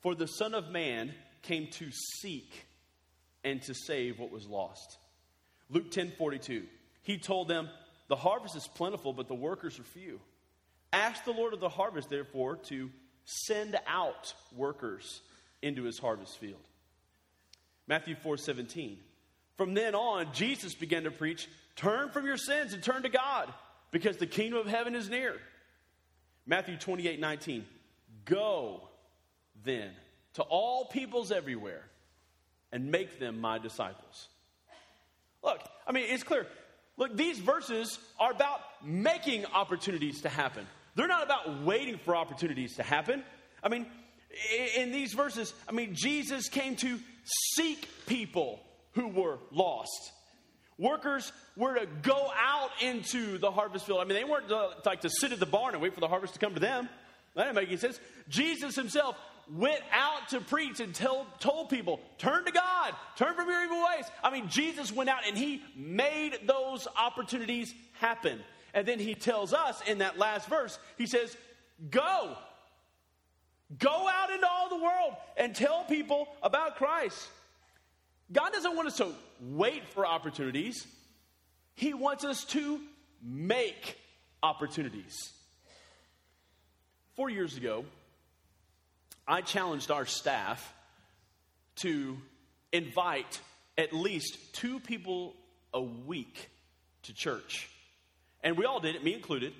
For 0.00 0.14
the 0.14 0.26
Son 0.26 0.54
of 0.54 0.70
Man 0.70 1.14
came 1.42 1.68
to 1.72 1.90
seek 2.20 2.66
and 3.44 3.62
to 3.62 3.74
save 3.74 4.18
what 4.18 4.30
was 4.30 4.46
lost. 4.46 4.98
Luke 5.70 5.90
10 5.90 6.12
42. 6.18 6.64
He 7.02 7.18
told 7.18 7.48
them, 7.48 7.68
The 8.08 8.16
harvest 8.16 8.56
is 8.56 8.66
plentiful, 8.66 9.12
but 9.12 9.28
the 9.28 9.34
workers 9.34 9.78
are 9.78 9.84
few. 9.84 10.20
Ask 10.92 11.24
the 11.24 11.32
Lord 11.32 11.52
of 11.52 11.60
the 11.60 11.68
harvest, 11.68 12.08
therefore, 12.08 12.56
to 12.68 12.90
send 13.24 13.76
out 13.86 14.34
workers 14.54 15.22
into 15.62 15.82
his 15.84 15.98
harvest 15.98 16.38
field. 16.38 16.60
Matthew 17.86 18.14
4 18.16 18.36
17. 18.36 18.98
From 19.56 19.74
then 19.74 19.94
on, 19.94 20.32
Jesus 20.32 20.74
began 20.74 21.04
to 21.04 21.10
preach, 21.10 21.48
Turn 21.76 22.10
from 22.10 22.26
your 22.26 22.36
sins 22.36 22.72
and 22.72 22.82
turn 22.82 23.02
to 23.02 23.08
God, 23.08 23.52
because 23.90 24.16
the 24.16 24.26
kingdom 24.26 24.58
of 24.58 24.66
heaven 24.66 24.94
is 24.94 25.08
near. 25.08 25.36
Matthew 26.46 26.76
28 26.76 27.20
19. 27.20 27.64
Go 28.24 28.88
then 29.64 29.90
to 30.34 30.42
all 30.42 30.86
peoples 30.86 31.30
everywhere 31.30 31.84
and 32.74 32.90
make 32.90 33.20
them 33.20 33.40
my 33.40 33.56
disciples. 33.56 34.28
Look, 35.44 35.60
I 35.86 35.92
mean, 35.92 36.06
it's 36.08 36.24
clear. 36.24 36.46
Look, 36.96 37.16
these 37.16 37.38
verses 37.38 38.00
are 38.18 38.32
about 38.32 38.60
making 38.84 39.46
opportunities 39.46 40.22
to 40.22 40.28
happen. 40.28 40.66
They're 40.96 41.06
not 41.06 41.24
about 41.24 41.62
waiting 41.62 41.98
for 41.98 42.16
opportunities 42.16 42.74
to 42.76 42.82
happen. 42.82 43.22
I 43.62 43.68
mean, 43.68 43.86
in 44.76 44.90
these 44.90 45.12
verses, 45.12 45.54
I 45.68 45.72
mean, 45.72 45.94
Jesus 45.94 46.48
came 46.48 46.74
to 46.76 46.98
seek 47.54 47.88
people 48.06 48.60
who 48.92 49.06
were 49.06 49.38
lost. 49.52 50.12
Workers 50.76 51.30
were 51.56 51.74
to 51.74 51.86
go 52.02 52.28
out 52.36 52.70
into 52.82 53.38
the 53.38 53.52
harvest 53.52 53.86
field. 53.86 54.00
I 54.00 54.04
mean, 54.04 54.16
they 54.16 54.24
weren't 54.24 54.48
to, 54.48 54.70
like 54.84 55.02
to 55.02 55.10
sit 55.10 55.30
at 55.30 55.38
the 55.38 55.46
barn 55.46 55.74
and 55.74 55.82
wait 55.82 55.94
for 55.94 56.00
the 56.00 56.08
harvest 56.08 56.34
to 56.34 56.40
come 56.40 56.54
to 56.54 56.60
them. 56.60 56.88
That 57.36 57.44
didn't 57.44 57.54
make 57.54 57.68
any 57.68 57.76
sense. 57.76 58.00
Jesus 58.28 58.74
himself 58.74 59.16
went 59.52 59.80
out 59.92 60.28
to 60.30 60.40
preach 60.40 60.80
and 60.80 60.94
tell, 60.94 61.26
told 61.38 61.68
people, 61.68 62.00
turn 62.18 62.44
to 62.44 62.52
God, 62.52 62.94
turn 63.16 63.34
from 63.34 63.48
your 63.48 63.64
evil 63.64 63.84
ways. 63.84 64.04
I 64.22 64.30
mean, 64.30 64.48
Jesus 64.48 64.92
went 64.92 65.10
out 65.10 65.26
and 65.26 65.36
he 65.36 65.62
made 65.76 66.38
those 66.46 66.88
opportunities 66.96 67.74
happen. 67.92 68.40
And 68.72 68.86
then 68.86 68.98
he 68.98 69.14
tells 69.14 69.52
us 69.52 69.80
in 69.86 69.98
that 69.98 70.18
last 70.18 70.48
verse, 70.48 70.78
he 70.98 71.06
says, 71.06 71.36
Go. 71.90 72.36
Go 73.78 74.08
out 74.08 74.30
into 74.30 74.46
all 74.46 74.68
the 74.68 74.82
world 74.82 75.14
and 75.36 75.54
tell 75.54 75.84
people 75.84 76.28
about 76.42 76.76
Christ. 76.76 77.28
God 78.32 78.52
doesn't 78.52 78.76
want 78.76 78.88
us 78.88 78.96
to 78.98 79.08
wait 79.40 79.88
for 79.88 80.06
opportunities, 80.06 80.86
He 81.74 81.94
wants 81.94 82.24
us 82.24 82.44
to 82.46 82.80
make 83.22 83.98
opportunities. 84.42 85.32
Four 87.16 87.30
years 87.30 87.56
ago, 87.56 87.84
I 89.26 89.40
challenged 89.40 89.90
our 89.90 90.06
staff 90.06 90.72
to 91.76 92.16
invite 92.72 93.40
at 93.78 93.92
least 93.92 94.54
two 94.54 94.80
people 94.80 95.34
a 95.72 95.80
week 95.80 96.50
to 97.04 97.14
church. 97.14 97.68
And 98.42 98.58
we 98.58 98.66
all 98.66 98.80
did 98.80 98.96
it, 98.96 99.02
me 99.02 99.14
included. 99.14 99.52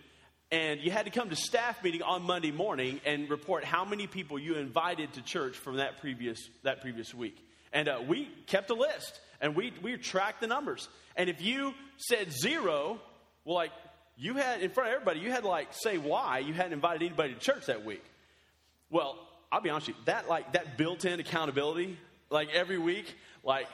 And 0.50 0.80
you 0.80 0.90
had 0.90 1.06
to 1.06 1.10
come 1.10 1.30
to 1.30 1.36
staff 1.36 1.82
meeting 1.82 2.02
on 2.02 2.22
Monday 2.22 2.52
morning 2.52 3.00
and 3.06 3.28
report 3.30 3.64
how 3.64 3.84
many 3.84 4.06
people 4.06 4.38
you 4.38 4.56
invited 4.56 5.12
to 5.14 5.22
church 5.22 5.56
from 5.56 5.76
that 5.76 6.00
previous, 6.00 6.48
that 6.62 6.80
previous 6.80 7.14
week. 7.14 7.36
And 7.72 7.88
uh, 7.88 8.00
we 8.06 8.28
kept 8.46 8.70
a 8.70 8.74
list 8.74 9.20
and 9.40 9.56
we, 9.56 9.72
we 9.82 9.96
tracked 9.96 10.40
the 10.40 10.46
numbers. 10.46 10.88
And 11.16 11.30
if 11.30 11.40
you 11.42 11.74
said 11.96 12.30
zero, 12.30 13.00
well, 13.44 13.56
like 13.56 13.72
you 14.16 14.34
had 14.34 14.60
in 14.60 14.70
front 14.70 14.90
of 14.90 14.94
everybody, 14.94 15.20
you 15.20 15.30
had 15.30 15.42
to 15.42 15.48
like 15.48 15.68
say 15.72 15.98
why 15.98 16.38
you 16.38 16.52
hadn't 16.52 16.74
invited 16.74 17.02
anybody 17.02 17.34
to 17.34 17.40
church 17.40 17.66
that 17.66 17.84
week. 17.84 18.04
Well, 18.90 19.18
I'll 19.54 19.60
be 19.60 19.70
honest 19.70 19.86
with 19.86 19.96
you, 19.98 20.02
that 20.06 20.28
like 20.28 20.54
that 20.54 20.76
built-in 20.76 21.20
accountability, 21.20 21.96
like 22.28 22.48
every 22.52 22.76
week, 22.76 23.14
like 23.44 23.68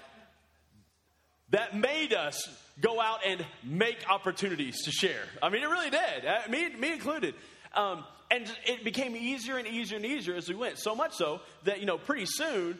that 1.49 1.75
made 1.75 2.13
us 2.13 2.47
go 2.83 3.01
out 3.01 3.21
and 3.27 3.43
make 3.65 3.97
opportunities 4.07 4.83
to 4.85 4.91
share. 4.91 5.23
I 5.43 5.49
mean, 5.49 5.63
it 5.63 5.71
really 5.71 5.89
did, 5.89 6.27
uh, 6.27 6.41
me, 6.51 6.69
me 6.77 6.93
included. 6.93 7.35
Um, 7.73 8.05
and 8.31 8.47
it 8.67 8.85
became 8.85 9.17
easier 9.17 9.57
and 9.57 9.67
easier 9.67 9.97
and 9.97 10.05
easier 10.05 10.35
as 10.35 10.51
we 10.51 10.55
went. 10.55 10.79
So 10.79 10.95
much 10.95 11.15
so 11.15 11.41
that, 11.65 11.81
you 11.81 11.87
know, 11.87 11.97
pretty 11.97 12.27
soon, 12.27 12.79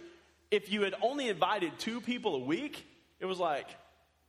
if 0.51 0.71
you 0.71 0.83
had 0.83 0.95
only 1.01 1.31
invited 1.31 1.79
two 1.79 2.03
people 2.03 2.35
a 2.37 2.45
week, 2.45 2.87
it 3.19 3.25
was 3.25 3.39
like, 3.39 3.67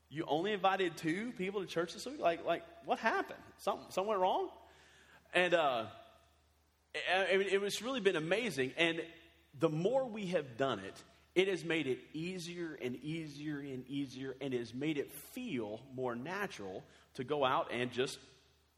you 0.10 0.24
only 0.30 0.54
invited 0.54 0.96
two 0.96 1.34
people 1.38 1.60
to 1.60 1.68
church 1.68 1.94
this 1.94 2.06
week? 2.06 2.22
Like, 2.22 2.46
like 2.46 2.64
what 2.86 3.00
happened? 3.00 3.40
Something, 3.58 3.88
something 3.90 4.08
went 4.08 4.22
wrong? 4.22 4.48
And 5.34 5.54
uh, 5.54 5.84
I 5.84 5.88
it 6.94 7.62
was 7.62 7.82
really 7.82 8.00
been 8.00 8.16
amazing. 8.16 8.74
And 8.78 9.02
the 9.60 9.70
more 9.70 10.06
we 10.06 10.28
have 10.28 10.58
done 10.58 10.80
it, 10.80 11.04
it 11.34 11.48
has 11.48 11.64
made 11.64 11.88
it 11.88 12.00
easier 12.14 12.78
and 12.82 12.98
easier 12.98 13.60
and 13.60 13.88
easier 13.88 14.36
and 14.42 14.54
has 14.54 14.74
made 14.74 14.98
it 14.98 15.12
feel 15.14 15.82
more 15.96 16.16
natural 16.16 16.84
to 17.14 17.24
go 17.24 17.46
out 17.46 17.72
and 17.72 17.92
just 17.92 18.20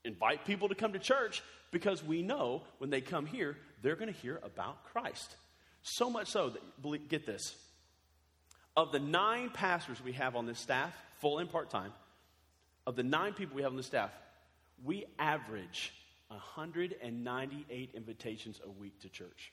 invite 0.06 0.46
people 0.46 0.70
to 0.70 0.76
come 0.76 0.94
to 0.94 1.00
church 1.00 1.42
because 1.72 2.04
we 2.04 2.22
know 2.22 2.62
when 2.78 2.90
they 2.90 3.02
come 3.02 3.26
here, 3.26 3.58
they're 3.82 3.96
going 3.96 4.14
to 4.14 4.20
hear 4.20 4.40
about 4.44 4.84
Christ. 4.86 5.36
So 5.82 6.10
much 6.10 6.28
so 6.28 6.52
that, 6.52 7.10
get 7.10 7.26
this, 7.26 7.56
of 8.78 8.92
the 8.92 9.00
nine 9.00 9.50
pastors 9.50 10.02
we 10.04 10.14
have 10.14 10.36
on 10.36 10.46
this 10.46 10.60
staff, 10.60 10.94
full 11.20 11.40
and 11.40 11.50
part 11.50 11.70
time, 11.70 11.92
of 12.86 12.96
the 12.96 13.04
nine 13.04 13.34
people 13.34 13.56
we 13.56 13.64
have 13.64 13.72
on 13.72 13.78
the 13.78 13.84
staff, 13.84 14.12
we 14.84 15.06
average 15.18 15.92
198 16.34 17.92
invitations 17.94 18.60
a 18.66 18.70
week 18.70 19.00
to 19.02 19.10
church. 19.10 19.52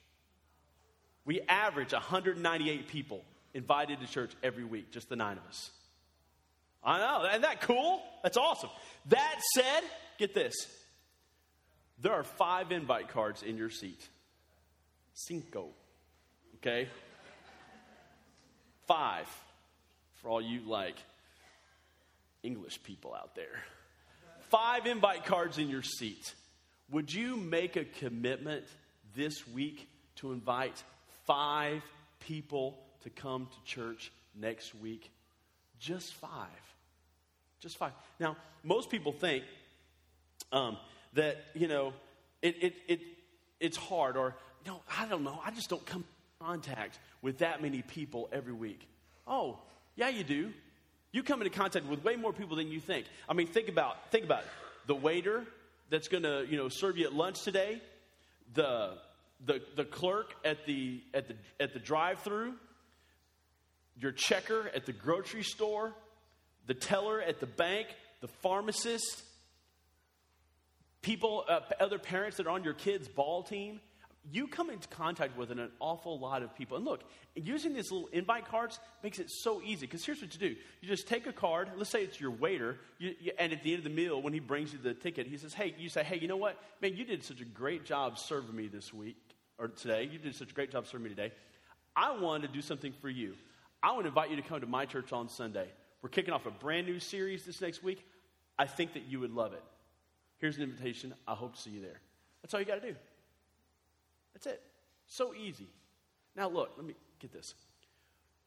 We 1.25 1.41
average 1.41 1.93
198 1.93 2.87
people 2.87 3.23
invited 3.53 3.99
to 4.01 4.07
church 4.07 4.31
every 4.43 4.63
week, 4.63 4.91
just 4.91 5.09
the 5.09 5.15
nine 5.15 5.37
of 5.37 5.43
us. 5.47 5.69
I 6.83 6.97
know. 6.97 7.29
Isn't 7.29 7.41
that 7.41 7.61
cool? 7.61 8.01
That's 8.23 8.37
awesome. 8.37 8.69
That 9.09 9.39
said, 9.55 9.83
get 10.17 10.33
this 10.33 10.53
there 12.01 12.13
are 12.13 12.23
five 12.23 12.71
invite 12.71 13.09
cards 13.09 13.43
in 13.43 13.57
your 13.57 13.69
seat. 13.69 14.07
Cinco. 15.13 15.67
Okay? 16.55 16.87
Five. 18.87 19.27
For 20.15 20.29
all 20.29 20.41
you 20.41 20.61
like 20.67 20.95
English 22.43 22.81
people 22.83 23.13
out 23.13 23.35
there. 23.35 23.63
Five 24.49 24.87
invite 24.87 25.25
cards 25.25 25.59
in 25.59 25.69
your 25.69 25.83
seat. 25.83 26.33
Would 26.91 27.13
you 27.13 27.37
make 27.37 27.77
a 27.77 27.85
commitment 27.85 28.65
this 29.15 29.47
week 29.47 29.87
to 30.17 30.33
invite 30.33 30.83
five 31.25 31.81
people 32.19 32.77
to 33.03 33.09
come 33.09 33.47
to 33.47 33.63
church 33.63 34.11
next 34.39 34.75
week? 34.75 35.09
Just 35.79 36.13
five. 36.13 36.47
Just 37.61 37.77
five. 37.77 37.93
Now, 38.19 38.35
most 38.63 38.89
people 38.89 39.13
think 39.13 39.45
um, 40.51 40.77
that, 41.13 41.37
you 41.53 41.67
know, 41.67 41.93
it, 42.41 42.55
it, 42.61 42.73
it, 42.87 42.99
it's 43.59 43.77
hard, 43.77 44.17
or, 44.17 44.35
know, 44.65 44.81
I 44.99 45.07
don't 45.07 45.23
know, 45.23 45.39
I 45.45 45.51
just 45.51 45.69
don't 45.69 45.85
come 45.85 46.03
in 46.03 46.45
contact 46.45 46.99
with 47.21 47.37
that 47.37 47.61
many 47.61 47.81
people 47.83 48.27
every 48.33 48.53
week. 48.53 48.85
Oh, 49.25 49.59
yeah, 49.95 50.09
you 50.09 50.23
do. 50.23 50.51
You 51.13 51.23
come 51.23 51.41
into 51.41 51.55
contact 51.55 51.85
with 51.85 52.03
way 52.03 52.15
more 52.15 52.33
people 52.33 52.57
than 52.57 52.69
you 52.69 52.79
think. 52.79 53.05
I 53.29 53.33
mean, 53.33 53.47
think 53.47 53.69
about, 53.69 54.11
think 54.11 54.25
about 54.25 54.41
it. 54.41 54.49
The 54.87 54.95
waiter 54.95 55.45
that's 55.91 56.07
going 56.07 56.23
to, 56.23 56.47
you 56.49 56.57
know, 56.57 56.69
serve 56.69 56.97
you 56.97 57.05
at 57.05 57.13
lunch 57.13 57.43
today, 57.43 57.79
the 58.55 58.97
the, 59.45 59.61
the 59.75 59.85
clerk 59.85 60.35
at 60.45 60.65
the, 60.65 61.01
at 61.13 61.27
the, 61.27 61.35
at 61.59 61.73
the 61.73 61.79
drive 61.79 62.19
through, 62.19 62.53
your 63.99 64.11
checker 64.11 64.69
at 64.75 64.85
the 64.85 64.93
grocery 64.93 65.43
store, 65.43 65.93
the 66.67 66.73
teller 66.73 67.21
at 67.21 67.39
the 67.39 67.45
bank, 67.45 67.87
the 68.21 68.27
pharmacist, 68.27 69.23
people, 71.01 71.43
uh, 71.49 71.61
other 71.79 71.99
parents 71.99 72.37
that 72.37 72.47
are 72.47 72.51
on 72.51 72.63
your 72.63 72.73
kid's 72.73 73.07
ball 73.07 73.43
team. 73.43 73.79
You 74.29 74.47
come 74.47 74.69
into 74.69 74.87
contact 74.87 75.35
with 75.35 75.49
an 75.49 75.71
awful 75.79 76.19
lot 76.19 76.43
of 76.43 76.55
people. 76.55 76.77
And 76.77 76.85
look, 76.85 77.03
using 77.35 77.73
these 77.73 77.91
little 77.91 78.07
invite 78.07 78.47
cards 78.47 78.79
makes 79.01 79.17
it 79.17 79.31
so 79.31 79.61
easy. 79.63 79.87
Because 79.87 80.05
here's 80.05 80.21
what 80.21 80.31
you 80.33 80.39
do 80.39 80.55
you 80.81 80.87
just 80.87 81.07
take 81.07 81.25
a 81.25 81.33
card, 81.33 81.69
let's 81.75 81.89
say 81.89 82.03
it's 82.03 82.19
your 82.19 82.31
waiter, 82.31 82.77
you, 82.99 83.15
you, 83.19 83.31
and 83.39 83.51
at 83.51 83.63
the 83.63 83.73
end 83.73 83.79
of 83.79 83.83
the 83.83 83.89
meal, 83.89 84.21
when 84.21 84.33
he 84.33 84.39
brings 84.39 84.73
you 84.73 84.79
the 84.79 84.93
ticket, 84.93 85.25
he 85.25 85.37
says, 85.37 85.53
Hey, 85.53 85.73
you 85.77 85.89
say, 85.89 86.03
Hey, 86.03 86.19
you 86.19 86.27
know 86.27 86.37
what? 86.37 86.61
Man, 86.81 86.95
you 86.95 87.03
did 87.03 87.23
such 87.23 87.41
a 87.41 87.45
great 87.45 87.83
job 87.83 88.19
serving 88.19 88.55
me 88.55 88.67
this 88.67 88.93
week 88.93 89.17
or 89.57 89.69
today. 89.69 90.07
You 90.11 90.19
did 90.19 90.35
such 90.35 90.51
a 90.51 90.53
great 90.53 90.71
job 90.71 90.85
serving 90.85 91.03
me 91.03 91.09
today. 91.09 91.31
I 91.95 92.17
want 92.17 92.43
to 92.43 92.47
do 92.47 92.61
something 92.61 92.93
for 93.01 93.09
you. 93.09 93.33
I 93.81 93.91
want 93.93 94.03
to 94.03 94.09
invite 94.09 94.29
you 94.29 94.35
to 94.35 94.41
come 94.43 94.61
to 94.61 94.67
my 94.67 94.85
church 94.85 95.11
on 95.11 95.29
Sunday. 95.29 95.67
We're 96.01 96.09
kicking 96.09 96.33
off 96.33 96.45
a 96.45 96.51
brand 96.51 96.87
new 96.87 96.99
series 96.99 97.43
this 97.43 97.59
next 97.59 97.83
week. 97.83 98.05
I 98.57 98.65
think 98.65 98.93
that 98.93 99.03
you 99.07 99.19
would 99.19 99.31
love 99.31 99.53
it. 99.53 99.63
Here's 100.37 100.57
an 100.57 100.63
invitation. 100.63 101.13
I 101.27 101.33
hope 101.33 101.55
to 101.55 101.61
see 101.61 101.71
you 101.71 101.81
there. 101.81 101.99
That's 102.41 102.53
all 102.53 102.59
you 102.59 102.65
got 102.65 102.81
to 102.81 102.91
do. 102.91 102.95
That's 104.43 104.55
it. 104.55 104.61
So 105.07 105.33
easy. 105.33 105.67
Now, 106.35 106.49
look, 106.49 106.71
let 106.77 106.85
me 106.85 106.95
get 107.19 107.31
this. 107.31 107.53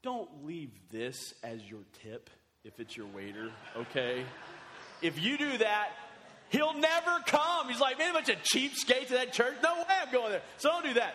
Don't 0.02 0.46
leave 0.46 0.70
this 0.90 1.34
as 1.42 1.62
your 1.64 1.80
tip 2.02 2.30
if 2.64 2.80
it's 2.80 2.96
your 2.96 3.06
waiter, 3.06 3.50
okay? 3.76 4.24
if 5.02 5.22
you 5.22 5.36
do 5.36 5.58
that, 5.58 5.90
He'll 6.50 6.74
never 6.74 7.18
come. 7.26 7.68
He's 7.68 7.80
like, 7.80 7.98
man, 7.98 8.10
a 8.10 8.12
bunch 8.12 8.28
of 8.28 8.36
cheapskates 8.42 9.04
at 9.04 9.08
that 9.10 9.32
church. 9.32 9.54
No 9.62 9.74
way 9.74 9.84
I'm 10.02 10.12
going 10.12 10.30
there. 10.30 10.42
So 10.58 10.68
don't 10.68 10.84
do 10.84 10.94
that. 10.94 11.14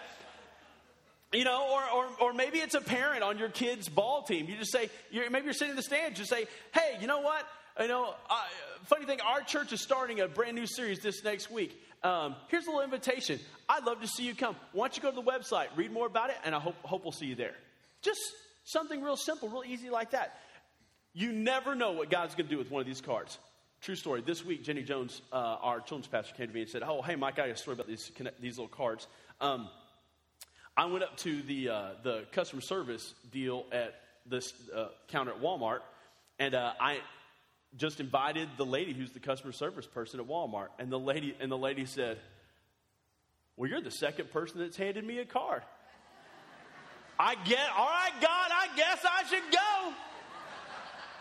You 1.31 1.43
know, 1.43 1.69
or, 1.71 1.81
or, 1.97 2.29
or 2.29 2.33
maybe 2.33 2.57
it's 2.57 2.73
a 2.73 2.81
parent 2.81 3.23
on 3.23 3.37
your 3.37 3.49
kid's 3.49 3.87
ball 3.87 4.23
team. 4.23 4.47
You 4.49 4.57
just 4.57 4.71
say, 4.71 4.89
you're, 5.11 5.29
maybe 5.29 5.45
you're 5.45 5.53
sitting 5.53 5.71
in 5.71 5.75
the 5.75 5.83
stands, 5.83 6.17
just 6.17 6.29
say, 6.29 6.45
hey, 6.73 6.97
you 6.99 7.07
know 7.07 7.21
what? 7.21 7.47
You 7.77 7.87
know, 7.87 8.13
uh, 8.29 8.41
funny 8.85 9.05
thing, 9.05 9.19
our 9.21 9.41
church 9.41 9.73
is 9.73 9.81
starting 9.81 10.19
a 10.19 10.27
brand 10.27 10.55
new 10.55 10.65
series 10.65 10.99
this 10.99 11.23
next 11.23 11.51
week. 11.51 11.77
Um, 12.03 12.35
here's 12.47 12.65
a 12.65 12.69
little 12.69 12.83
invitation. 12.83 13.39
I'd 13.67 13.83
love 13.83 14.01
to 14.01 14.07
see 14.07 14.23
you 14.23 14.35
come. 14.35 14.55
Why 14.71 14.87
don't 14.87 14.97
you 14.97 15.03
go 15.03 15.09
to 15.09 15.15
the 15.15 15.21
website, 15.21 15.67
read 15.75 15.91
more 15.91 16.07
about 16.07 16.29
it, 16.29 16.37
and 16.43 16.55
I 16.55 16.59
hope, 16.59 16.75
hope 16.83 17.03
we'll 17.03 17.11
see 17.11 17.27
you 17.27 17.35
there. 17.35 17.53
Just 18.01 18.19
something 18.63 19.01
real 19.01 19.17
simple, 19.17 19.49
real 19.49 19.63
easy 19.65 19.89
like 19.89 20.11
that. 20.11 20.39
You 21.13 21.31
never 21.31 21.75
know 21.75 21.91
what 21.91 22.09
God's 22.09 22.35
going 22.35 22.47
to 22.47 22.51
do 22.51 22.57
with 22.57 22.71
one 22.71 22.81
of 22.81 22.87
these 22.87 23.01
cards. 23.01 23.37
True 23.81 23.95
story. 23.95 24.21
This 24.21 24.43
week, 24.43 24.63
Jenny 24.63 24.83
Jones, 24.83 25.21
uh, 25.31 25.35
our 25.35 25.79
children's 25.79 26.07
pastor, 26.07 26.35
came 26.35 26.47
to 26.47 26.53
me 26.53 26.61
and 26.61 26.69
said, 26.69 26.83
"Oh, 26.83 27.01
hey, 27.01 27.15
Mike, 27.15 27.39
I 27.39 27.47
got 27.47 27.49
a 27.51 27.55
story 27.55 27.75
about 27.75 27.87
these 27.87 28.11
these 28.41 28.57
little 28.57 28.67
cards." 28.67 29.07
Um, 29.39 29.69
I 30.75 30.85
went 30.85 31.03
up 31.03 31.15
to 31.17 31.41
the 31.43 31.69
uh, 31.69 31.89
the 32.03 32.25
customer 32.33 32.61
service 32.61 33.13
deal 33.31 33.65
at 33.71 33.95
this 34.25 34.53
uh, 34.75 34.89
counter 35.07 35.31
at 35.31 35.41
Walmart, 35.41 35.79
and 36.39 36.55
uh, 36.55 36.73
I 36.79 36.99
just 37.77 37.99
invited 37.99 38.49
the 38.57 38.65
lady 38.65 38.93
who's 38.93 39.11
the 39.11 39.19
customer 39.19 39.51
service 39.51 39.85
person 39.85 40.19
at 40.19 40.27
Walmart, 40.27 40.69
and 40.79 40.91
the 40.91 40.99
lady 40.99 41.35
and 41.39 41.51
the 41.51 41.57
lady 41.57 41.85
said, 41.85 42.17
"Well, 43.55 43.69
you're 43.69 43.81
the 43.81 43.91
second 43.91 44.31
person 44.31 44.59
that's 44.59 44.77
handed 44.77 45.05
me 45.05 45.19
a 45.19 45.25
card." 45.25 45.63
I 47.19 47.35
get, 47.35 47.59
all 47.77 47.85
right, 47.85 48.13
God, 48.21 48.49
I 48.49 48.69
guess 48.77 49.03
I 49.03 49.23
should 49.27 49.51
go. 49.51 49.93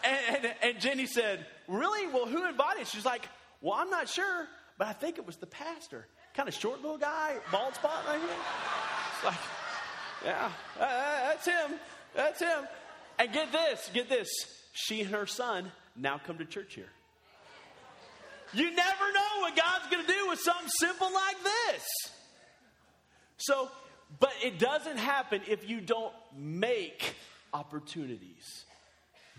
And, 0.04 0.36
and, 0.36 0.54
and 0.62 0.80
Jenny 0.80 1.06
said, 1.06 1.44
Really? 1.66 2.06
Well, 2.06 2.26
who 2.26 2.46
invited? 2.46 2.86
She's 2.86 3.04
like, 3.04 3.28
Well, 3.60 3.74
I'm 3.74 3.90
not 3.90 4.08
sure, 4.08 4.46
but 4.78 4.86
I 4.86 4.92
think 4.92 5.18
it 5.18 5.26
was 5.26 5.36
the 5.36 5.46
pastor. 5.46 6.06
Kind 6.34 6.48
of 6.48 6.54
short 6.54 6.82
little 6.82 6.98
guy, 6.98 7.36
bald 7.50 7.74
spot 7.74 8.04
right 8.06 8.20
here. 8.20 8.28
It's 9.16 9.24
like, 9.24 9.38
Yeah, 10.24 10.50
that's 10.78 11.46
him. 11.46 11.78
That's 12.14 12.40
him. 12.40 12.64
And 13.18 13.32
get 13.32 13.50
this, 13.50 13.90
get 13.92 14.08
this. 14.08 14.28
She 14.72 15.00
and 15.00 15.10
her 15.10 15.26
son 15.26 15.72
now 16.00 16.20
come 16.24 16.38
to 16.38 16.44
church 16.44 16.74
here. 16.74 16.90
you 18.52 18.74
never 18.74 19.12
know 19.12 19.40
what 19.40 19.56
God's 19.56 19.90
going 19.90 20.04
to 20.04 20.12
do 20.12 20.28
with 20.28 20.40
something 20.40 20.68
simple 20.78 21.12
like 21.12 21.36
this. 21.42 21.86
So, 23.38 23.68
but 24.20 24.32
it 24.42 24.58
doesn't 24.58 24.98
happen 24.98 25.42
if 25.48 25.68
you 25.68 25.80
don't 25.80 26.12
make 26.36 27.14
opportunities. 27.52 28.64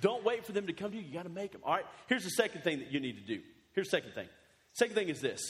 Don't 0.01 0.23
wait 0.23 0.45
for 0.45 0.53
them 0.53 0.67
to 0.67 0.73
come 0.73 0.91
to 0.91 0.97
you. 0.97 1.03
You 1.03 1.13
got 1.13 1.23
to 1.23 1.29
make 1.29 1.51
them. 1.51 1.61
All 1.65 1.73
right. 1.73 1.85
Here's 2.07 2.23
the 2.23 2.29
second 2.29 2.63
thing 2.63 2.79
that 2.79 2.91
you 2.91 2.99
need 2.99 3.17
to 3.17 3.35
do. 3.35 3.41
Here's 3.73 3.87
the 3.87 3.97
second 3.97 4.13
thing. 4.13 4.27
Second 4.73 4.95
thing 4.95 5.09
is 5.09 5.19
this 5.19 5.41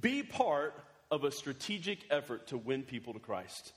be 0.00 0.22
part 0.22 0.74
of 1.10 1.24
a 1.24 1.30
strategic 1.30 2.00
effort 2.10 2.48
to 2.48 2.58
win 2.58 2.82
people 2.82 3.12
to 3.12 3.20
Christ. 3.20 3.72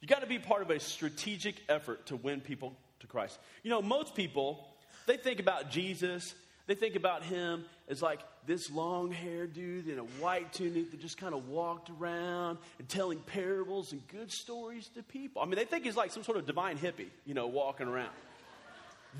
You 0.00 0.08
got 0.08 0.20
to 0.20 0.26
be 0.26 0.38
part 0.38 0.62
of 0.62 0.70
a 0.70 0.78
strategic 0.78 1.56
effort 1.68 2.06
to 2.06 2.16
win 2.16 2.40
people 2.40 2.76
to 3.00 3.06
Christ. 3.06 3.38
You 3.62 3.70
know, 3.70 3.82
most 3.82 4.14
people, 4.14 4.66
they 5.06 5.16
think 5.16 5.40
about 5.40 5.70
Jesus, 5.70 6.34
they 6.66 6.74
think 6.74 6.96
about 6.96 7.22
him 7.22 7.64
as 7.88 8.02
like 8.02 8.20
this 8.46 8.70
long 8.70 9.12
haired 9.12 9.52
dude 9.52 9.88
in 9.88 9.98
a 9.98 10.04
white 10.04 10.52
tunic 10.52 10.90
that 10.90 11.00
just 11.00 11.16
kind 11.16 11.34
of 11.34 11.48
walked 11.48 11.90
around 11.90 12.58
and 12.78 12.88
telling 12.88 13.18
parables 13.20 13.92
and 13.92 14.06
good 14.08 14.30
stories 14.30 14.88
to 14.94 15.02
people. 15.02 15.42
I 15.42 15.46
mean, 15.46 15.56
they 15.56 15.64
think 15.64 15.84
he's 15.84 15.96
like 15.96 16.10
some 16.10 16.24
sort 16.24 16.38
of 16.38 16.46
divine 16.46 16.78
hippie, 16.78 17.08
you 17.24 17.34
know, 17.34 17.46
walking 17.46 17.86
around. 17.86 18.10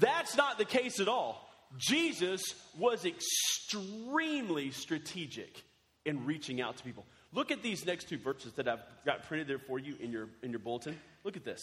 That's 0.00 0.36
not 0.36 0.58
the 0.58 0.64
case 0.64 1.00
at 1.00 1.08
all. 1.08 1.48
Jesus 1.78 2.42
was 2.78 3.04
extremely 3.04 4.70
strategic 4.70 5.62
in 6.04 6.24
reaching 6.24 6.60
out 6.60 6.76
to 6.76 6.84
people. 6.84 7.04
Look 7.32 7.50
at 7.50 7.62
these 7.62 7.84
next 7.84 8.08
two 8.08 8.18
verses 8.18 8.52
that 8.54 8.68
I've 8.68 8.80
got 9.04 9.24
printed 9.24 9.48
there 9.48 9.58
for 9.58 9.78
you 9.78 9.96
in 10.00 10.10
your, 10.10 10.28
in 10.42 10.50
your 10.50 10.60
bulletin. 10.60 10.98
Look 11.24 11.36
at 11.36 11.44
this. 11.44 11.60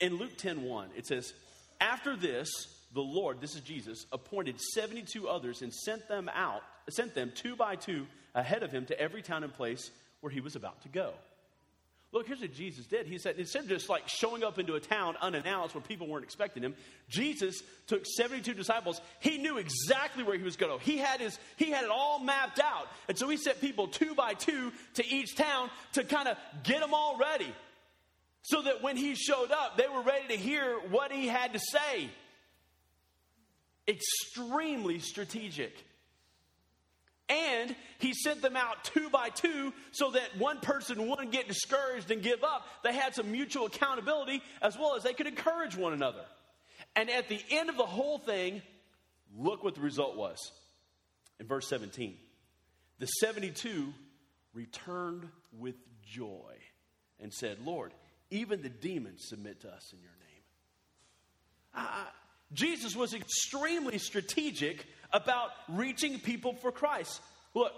In 0.00 0.16
Luke 0.16 0.36
10 0.36 0.62
1, 0.62 0.90
it 0.96 1.06
says, 1.06 1.32
After 1.80 2.16
this, 2.16 2.48
the 2.94 3.00
Lord, 3.00 3.40
this 3.40 3.54
is 3.54 3.60
Jesus, 3.60 4.06
appointed 4.12 4.60
72 4.60 5.28
others 5.28 5.62
and 5.62 5.72
sent 5.72 6.08
them 6.08 6.30
out, 6.32 6.62
sent 6.88 7.14
them 7.14 7.32
two 7.34 7.56
by 7.56 7.76
two 7.76 8.06
ahead 8.34 8.62
of 8.62 8.70
him 8.70 8.86
to 8.86 9.00
every 9.00 9.22
town 9.22 9.44
and 9.44 9.52
place 9.52 9.90
where 10.20 10.30
he 10.30 10.40
was 10.40 10.56
about 10.56 10.82
to 10.82 10.88
go. 10.88 11.12
Look, 12.10 12.26
here's 12.26 12.40
what 12.40 12.54
Jesus 12.54 12.86
did. 12.86 13.06
He 13.06 13.18
said, 13.18 13.36
instead 13.36 13.64
of 13.64 13.68
just 13.68 13.90
like 13.90 14.04
showing 14.08 14.42
up 14.42 14.58
into 14.58 14.76
a 14.76 14.80
town 14.80 15.16
unannounced 15.20 15.74
where 15.74 15.82
people 15.82 16.08
weren't 16.08 16.24
expecting 16.24 16.62
him, 16.62 16.74
Jesus 17.10 17.62
took 17.86 18.06
72 18.06 18.54
disciples. 18.54 19.02
He 19.20 19.36
knew 19.36 19.58
exactly 19.58 20.24
where 20.24 20.38
he 20.38 20.42
was 20.42 20.56
going 20.56 20.72
to 20.72 20.78
go. 20.78 20.90
He 20.90 20.96
had, 20.96 21.20
his, 21.20 21.38
he 21.56 21.70
had 21.70 21.84
it 21.84 21.90
all 21.90 22.18
mapped 22.18 22.60
out. 22.60 22.88
And 23.08 23.18
so 23.18 23.28
he 23.28 23.36
sent 23.36 23.60
people 23.60 23.88
two 23.88 24.14
by 24.14 24.32
two 24.32 24.72
to 24.94 25.06
each 25.06 25.36
town 25.36 25.68
to 25.92 26.04
kind 26.04 26.28
of 26.28 26.38
get 26.62 26.80
them 26.80 26.94
all 26.94 27.18
ready. 27.18 27.52
So 28.48 28.62
that 28.62 28.82
when 28.82 28.96
he 28.96 29.14
showed 29.14 29.50
up, 29.50 29.76
they 29.76 29.88
were 29.94 30.00
ready 30.00 30.28
to 30.28 30.36
hear 30.36 30.78
what 30.88 31.12
he 31.12 31.26
had 31.26 31.52
to 31.52 31.58
say. 31.58 32.08
Extremely 33.86 35.00
strategic. 35.00 35.76
And 37.28 37.76
he 37.98 38.14
sent 38.14 38.40
them 38.40 38.56
out 38.56 38.84
two 38.84 39.10
by 39.10 39.28
two 39.28 39.74
so 39.90 40.12
that 40.12 40.38
one 40.38 40.60
person 40.60 41.08
wouldn't 41.10 41.30
get 41.30 41.46
discouraged 41.46 42.10
and 42.10 42.22
give 42.22 42.42
up. 42.42 42.64
They 42.82 42.94
had 42.94 43.14
some 43.14 43.30
mutual 43.30 43.66
accountability 43.66 44.42
as 44.62 44.78
well 44.78 44.96
as 44.96 45.02
they 45.02 45.12
could 45.12 45.26
encourage 45.26 45.76
one 45.76 45.92
another. 45.92 46.24
And 46.96 47.10
at 47.10 47.28
the 47.28 47.42
end 47.50 47.68
of 47.68 47.76
the 47.76 47.84
whole 47.84 48.16
thing, 48.16 48.62
look 49.36 49.62
what 49.62 49.74
the 49.74 49.82
result 49.82 50.16
was. 50.16 50.38
In 51.38 51.46
verse 51.46 51.68
17, 51.68 52.16
the 52.98 53.06
72 53.06 53.92
returned 54.54 55.28
with 55.52 55.76
joy 56.02 56.54
and 57.20 57.30
said, 57.30 57.58
Lord, 57.62 57.92
even 58.30 58.62
the 58.62 58.68
demons 58.68 59.26
submit 59.26 59.60
to 59.62 59.68
us 59.68 59.92
in 59.92 60.00
your 60.00 60.10
name. 60.10 61.84
Jesus 62.52 62.96
was 62.96 63.14
extremely 63.14 63.98
strategic 63.98 64.86
about 65.12 65.50
reaching 65.68 66.18
people 66.18 66.54
for 66.54 66.72
Christ. 66.72 67.20
Look, 67.54 67.72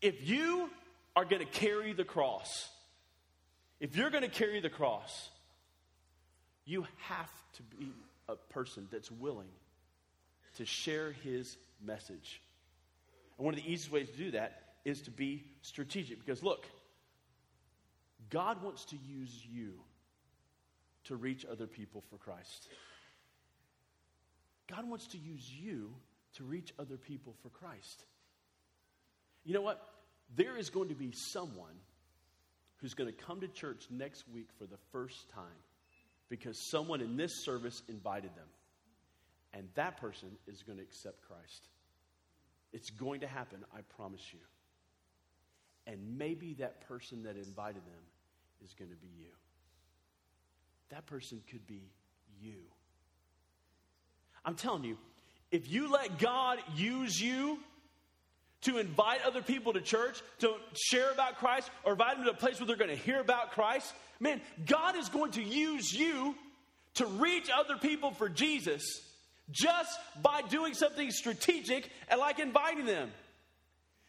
if 0.00 0.28
you 0.28 0.70
are 1.14 1.24
going 1.24 1.44
to 1.44 1.52
carry 1.52 1.92
the 1.92 2.04
cross, 2.04 2.68
if 3.80 3.96
you're 3.96 4.10
going 4.10 4.22
to 4.22 4.28
carry 4.28 4.60
the 4.60 4.70
cross, 4.70 5.30
you 6.64 6.86
have 6.98 7.30
to 7.54 7.62
be 7.62 7.92
a 8.28 8.36
person 8.36 8.86
that's 8.90 9.10
willing 9.10 9.48
to 10.56 10.64
share 10.64 11.12
his 11.12 11.56
message. 11.84 12.40
And 13.38 13.44
one 13.44 13.54
of 13.54 13.60
the 13.60 13.66
easiest 13.66 13.92
ways 13.92 14.08
to 14.10 14.16
do 14.16 14.30
that 14.32 14.62
is 14.84 15.02
to 15.02 15.10
be 15.10 15.44
strategic. 15.62 16.24
Because 16.24 16.42
look, 16.42 16.66
God 18.30 18.62
wants 18.62 18.84
to 18.86 18.96
use 18.96 19.44
you 19.44 19.72
to 21.04 21.16
reach 21.16 21.44
other 21.50 21.66
people 21.66 22.02
for 22.10 22.16
Christ. 22.16 22.68
God 24.70 24.88
wants 24.88 25.08
to 25.08 25.18
use 25.18 25.50
you 25.50 25.92
to 26.36 26.44
reach 26.44 26.72
other 26.78 26.96
people 26.96 27.34
for 27.42 27.48
Christ. 27.48 28.04
You 29.44 29.54
know 29.54 29.62
what? 29.62 29.84
There 30.36 30.56
is 30.56 30.70
going 30.70 30.90
to 30.90 30.94
be 30.94 31.10
someone 31.12 31.74
who's 32.76 32.94
going 32.94 33.12
to 33.12 33.24
come 33.24 33.40
to 33.40 33.48
church 33.48 33.86
next 33.90 34.24
week 34.32 34.48
for 34.58 34.66
the 34.66 34.78
first 34.92 35.28
time 35.30 35.44
because 36.28 36.70
someone 36.70 37.00
in 37.00 37.16
this 37.16 37.44
service 37.44 37.82
invited 37.88 38.30
them. 38.36 38.46
And 39.52 39.68
that 39.74 39.96
person 39.96 40.28
is 40.46 40.62
going 40.62 40.78
to 40.78 40.84
accept 40.84 41.20
Christ. 41.26 41.68
It's 42.72 42.90
going 42.90 43.20
to 43.20 43.26
happen, 43.26 43.64
I 43.76 43.80
promise 43.96 44.22
you. 44.32 44.38
And 45.86 46.16
maybe 46.16 46.54
that 46.60 46.86
person 46.86 47.24
that 47.24 47.36
invited 47.36 47.82
them 47.84 48.04
is 48.64 48.74
going 48.74 48.90
to 48.90 48.96
be 48.96 49.08
you. 49.18 49.28
That 50.90 51.06
person 51.06 51.40
could 51.50 51.66
be 51.66 51.90
you. 52.40 52.56
I'm 54.44 54.54
telling 54.54 54.84
you, 54.84 54.96
if 55.50 55.70
you 55.70 55.90
let 55.90 56.18
God 56.18 56.58
use 56.74 57.20
you 57.20 57.58
to 58.62 58.78
invite 58.78 59.20
other 59.24 59.42
people 59.42 59.72
to 59.72 59.80
church, 59.80 60.20
to 60.40 60.54
share 60.74 61.10
about 61.10 61.38
Christ, 61.38 61.70
or 61.84 61.92
invite 61.92 62.16
them 62.16 62.24
to 62.24 62.32
a 62.32 62.34
place 62.34 62.60
where 62.60 62.66
they're 62.66 62.76
going 62.76 62.90
to 62.90 62.96
hear 62.96 63.20
about 63.20 63.52
Christ, 63.52 63.92
man, 64.18 64.40
God 64.66 64.96
is 64.96 65.08
going 65.08 65.32
to 65.32 65.42
use 65.42 65.92
you 65.92 66.34
to 66.94 67.06
reach 67.06 67.48
other 67.50 67.76
people 67.76 68.12
for 68.12 68.28
Jesus 68.28 68.82
just 69.50 69.98
by 70.22 70.42
doing 70.42 70.74
something 70.74 71.10
strategic 71.10 71.90
and 72.08 72.20
like 72.20 72.38
inviting 72.38 72.86
them. 72.86 73.10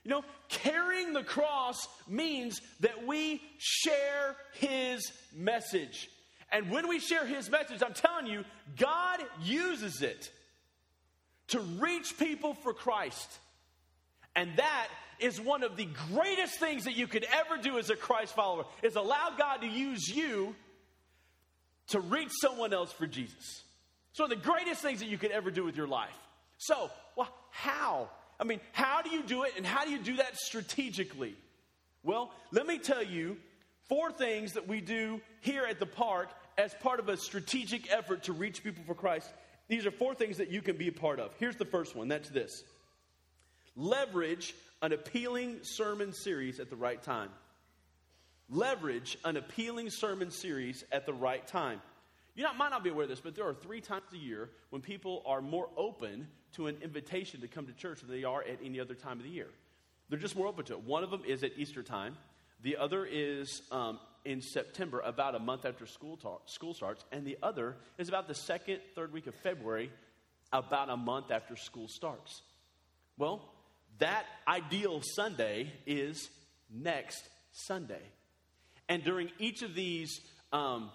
You 0.04 0.12
know, 0.12 0.26
carrying 0.50 1.14
the 1.14 1.24
cross 1.24 1.88
means 2.08 2.60
that 2.80 3.06
we 3.06 3.42
share 3.58 4.36
his 4.54 5.12
message. 5.36 6.10
And 6.52 6.70
when 6.70 6.88
we 6.88 7.00
share 7.00 7.26
his 7.26 7.50
message, 7.50 7.82
I'm 7.84 7.94
telling 7.94 8.28
you, 8.28 8.44
God 8.78 9.20
uses 9.44 10.02
it 10.02 10.32
to 11.50 11.60
reach 11.60 12.18
people 12.18 12.56
for 12.56 12.74
Christ. 12.74 13.30
And 14.36 14.56
that 14.58 14.88
is 15.20 15.40
one 15.40 15.64
of 15.64 15.78
the 15.78 15.88
greatest 16.12 16.60
things 16.60 16.86
that 16.86 16.96
you 16.96 17.08
could 17.08 17.26
ever 17.32 17.62
do 17.62 17.78
as 17.78 17.90
a 17.90 17.96
Christ 17.96 18.34
follower 18.34 18.66
is 18.82 18.96
allow 18.96 19.36
God 19.38 19.58
to 19.58 19.68
use 19.68 20.08
you 20.08 20.56
to 21.90 22.00
reach 22.00 22.32
someone 22.42 22.74
else 22.74 22.92
for 22.92 23.06
Jesus. 23.06 23.64
So 24.14 24.28
the 24.28 24.36
greatest 24.36 24.82
things 24.82 25.00
that 25.00 25.08
you 25.08 25.18
could 25.18 25.32
ever 25.32 25.52
do 25.52 25.64
with 25.64 25.78
your 25.78 25.88
life. 25.88 26.18
So, 26.58 26.90
well, 27.16 27.30
how? 27.52 28.10
I 28.42 28.44
mean, 28.44 28.60
how 28.74 29.02
do 29.02 29.12
you 29.12 29.24
do 29.24 29.44
it 29.44 29.54
and 29.56 29.66
how 29.66 29.86
do 29.86 29.92
you 29.92 30.00
do 30.00 30.18
that 30.18 30.36
strategically? 30.38 31.36
Well, 32.04 32.34
let 32.52 32.66
me 32.66 32.80
tell 32.80 33.04
you 33.04 33.38
four 33.88 34.12
things 34.12 34.54
that 34.54 34.68
we 34.68 34.82
do 34.82 35.22
here 35.42 35.64
at 35.64 35.80
the 35.80 35.86
park 35.86 36.30
as 36.58 36.74
part 36.74 37.00
of 37.00 37.08
a 37.08 37.16
strategic 37.16 37.92
effort 37.92 38.24
to 38.24 38.34
reach 38.34 38.64
people 38.64 38.84
for 38.86 38.96
Christ 38.96 39.32
these 39.72 39.86
are 39.86 39.92
four 39.92 40.14
things 40.14 40.36
that 40.40 40.52
you 40.52 40.62
can 40.62 40.76
be 40.76 40.90
a 40.90 40.92
part 40.92 41.22
of. 41.22 41.34
Here's 41.40 41.56
the 41.56 41.64
first 41.64 41.96
one 41.96 42.10
that's 42.10 42.28
this 42.28 42.66
leverage 43.78 44.54
an 44.82 44.92
appealing 44.92 45.60
sermon 45.62 46.12
series 46.12 46.60
at 46.60 46.70
the 46.70 46.76
right 46.76 47.02
time. 47.02 47.30
Leverage 48.50 49.18
an 49.24 49.38
appealing 49.38 49.90
sermon 49.90 50.30
series 50.30 50.84
at 50.92 51.06
the 51.06 51.14
right 51.14 51.48
time. 51.48 51.82
You 52.36 52.46
might 52.58 52.72
not 52.72 52.84
be 52.84 52.90
aware 52.90 53.04
of 53.04 53.10
this, 53.10 53.22
but 53.22 53.34
there 53.34 53.48
are 53.48 53.54
three 53.54 53.80
times 53.80 54.04
a 54.14 54.18
year 54.18 54.50
when 54.72 54.82
people 54.82 55.24
are 55.26 55.42
more 55.42 55.70
open 55.78 56.28
to 56.56 56.68
an 56.68 56.78
invitation 56.82 57.42
to 57.42 57.48
come 57.48 57.66
to 57.68 57.74
church 57.74 58.02
than 58.02 58.10
they 58.10 58.24
are 58.24 58.42
at 58.42 58.60
any 58.64 58.80
other 58.80 58.96
time 58.96 59.18
of 59.18 59.24
the 59.24 59.30
year. 59.30 59.48
They're 60.10 60.20
just 60.20 60.36
more 60.36 60.48
open 60.48 60.66
to 60.66 60.74
it. 60.74 60.84
One 60.84 61.04
of 61.04 61.12
them 61.12 61.24
is 61.26 61.44
at 61.44 61.52
Easter 61.58 61.84
time. 61.84 62.18
The 62.64 62.78
other 62.78 63.06
is 63.06 63.62
um, 63.72 64.00
in 64.26 64.42
September, 64.42 65.00
about 65.00 65.36
a 65.36 65.40
month 65.40 65.66
after 65.66 65.86
school, 65.86 66.18
talk, 66.18 66.44
school 66.48 66.74
starts, 66.74 67.04
and 67.12 67.26
the 67.26 67.38
other 67.42 67.76
is 67.98 68.08
about 68.08 68.28
the 68.28 68.36
second, 68.36 68.80
third 68.94 69.12
week 69.12 69.28
of 69.28 69.36
February, 69.36 69.92
about 70.54 70.90
a 70.90 70.98
month 70.98 71.32
after 71.32 71.56
school 71.56 71.88
starts. 71.88 72.42
Well, 73.18 73.42
that 74.00 74.26
ideal 74.48 75.02
Sunday 75.02 75.72
is 75.86 76.30
next 76.70 77.28
Sunday. 77.52 78.02
And 78.90 79.04
during 79.04 79.32
each 79.40 79.62
of 79.62 79.74
these, 79.74 80.22
um, 80.52 80.92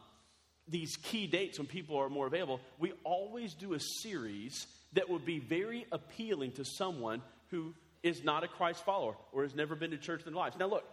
these 0.68 0.96
key 0.96 1.26
dates 1.26 1.58
when 1.58 1.66
people 1.66 1.96
are 1.96 2.08
more 2.08 2.26
available, 2.26 2.60
we 2.78 2.92
always 3.04 3.54
do 3.54 3.74
a 3.74 3.80
series 3.80 4.66
that 4.92 5.08
would 5.08 5.24
be 5.24 5.38
very 5.38 5.86
appealing 5.92 6.52
to 6.52 6.64
someone 6.64 7.22
who 7.50 7.74
is 8.02 8.24
not 8.24 8.44
a 8.44 8.48
Christ 8.48 8.84
follower 8.84 9.14
or 9.32 9.42
has 9.42 9.54
never 9.54 9.74
been 9.74 9.90
to 9.90 9.98
church 9.98 10.20
in 10.20 10.32
their 10.32 10.40
lives. 10.40 10.56
Now, 10.58 10.66
look, 10.66 10.84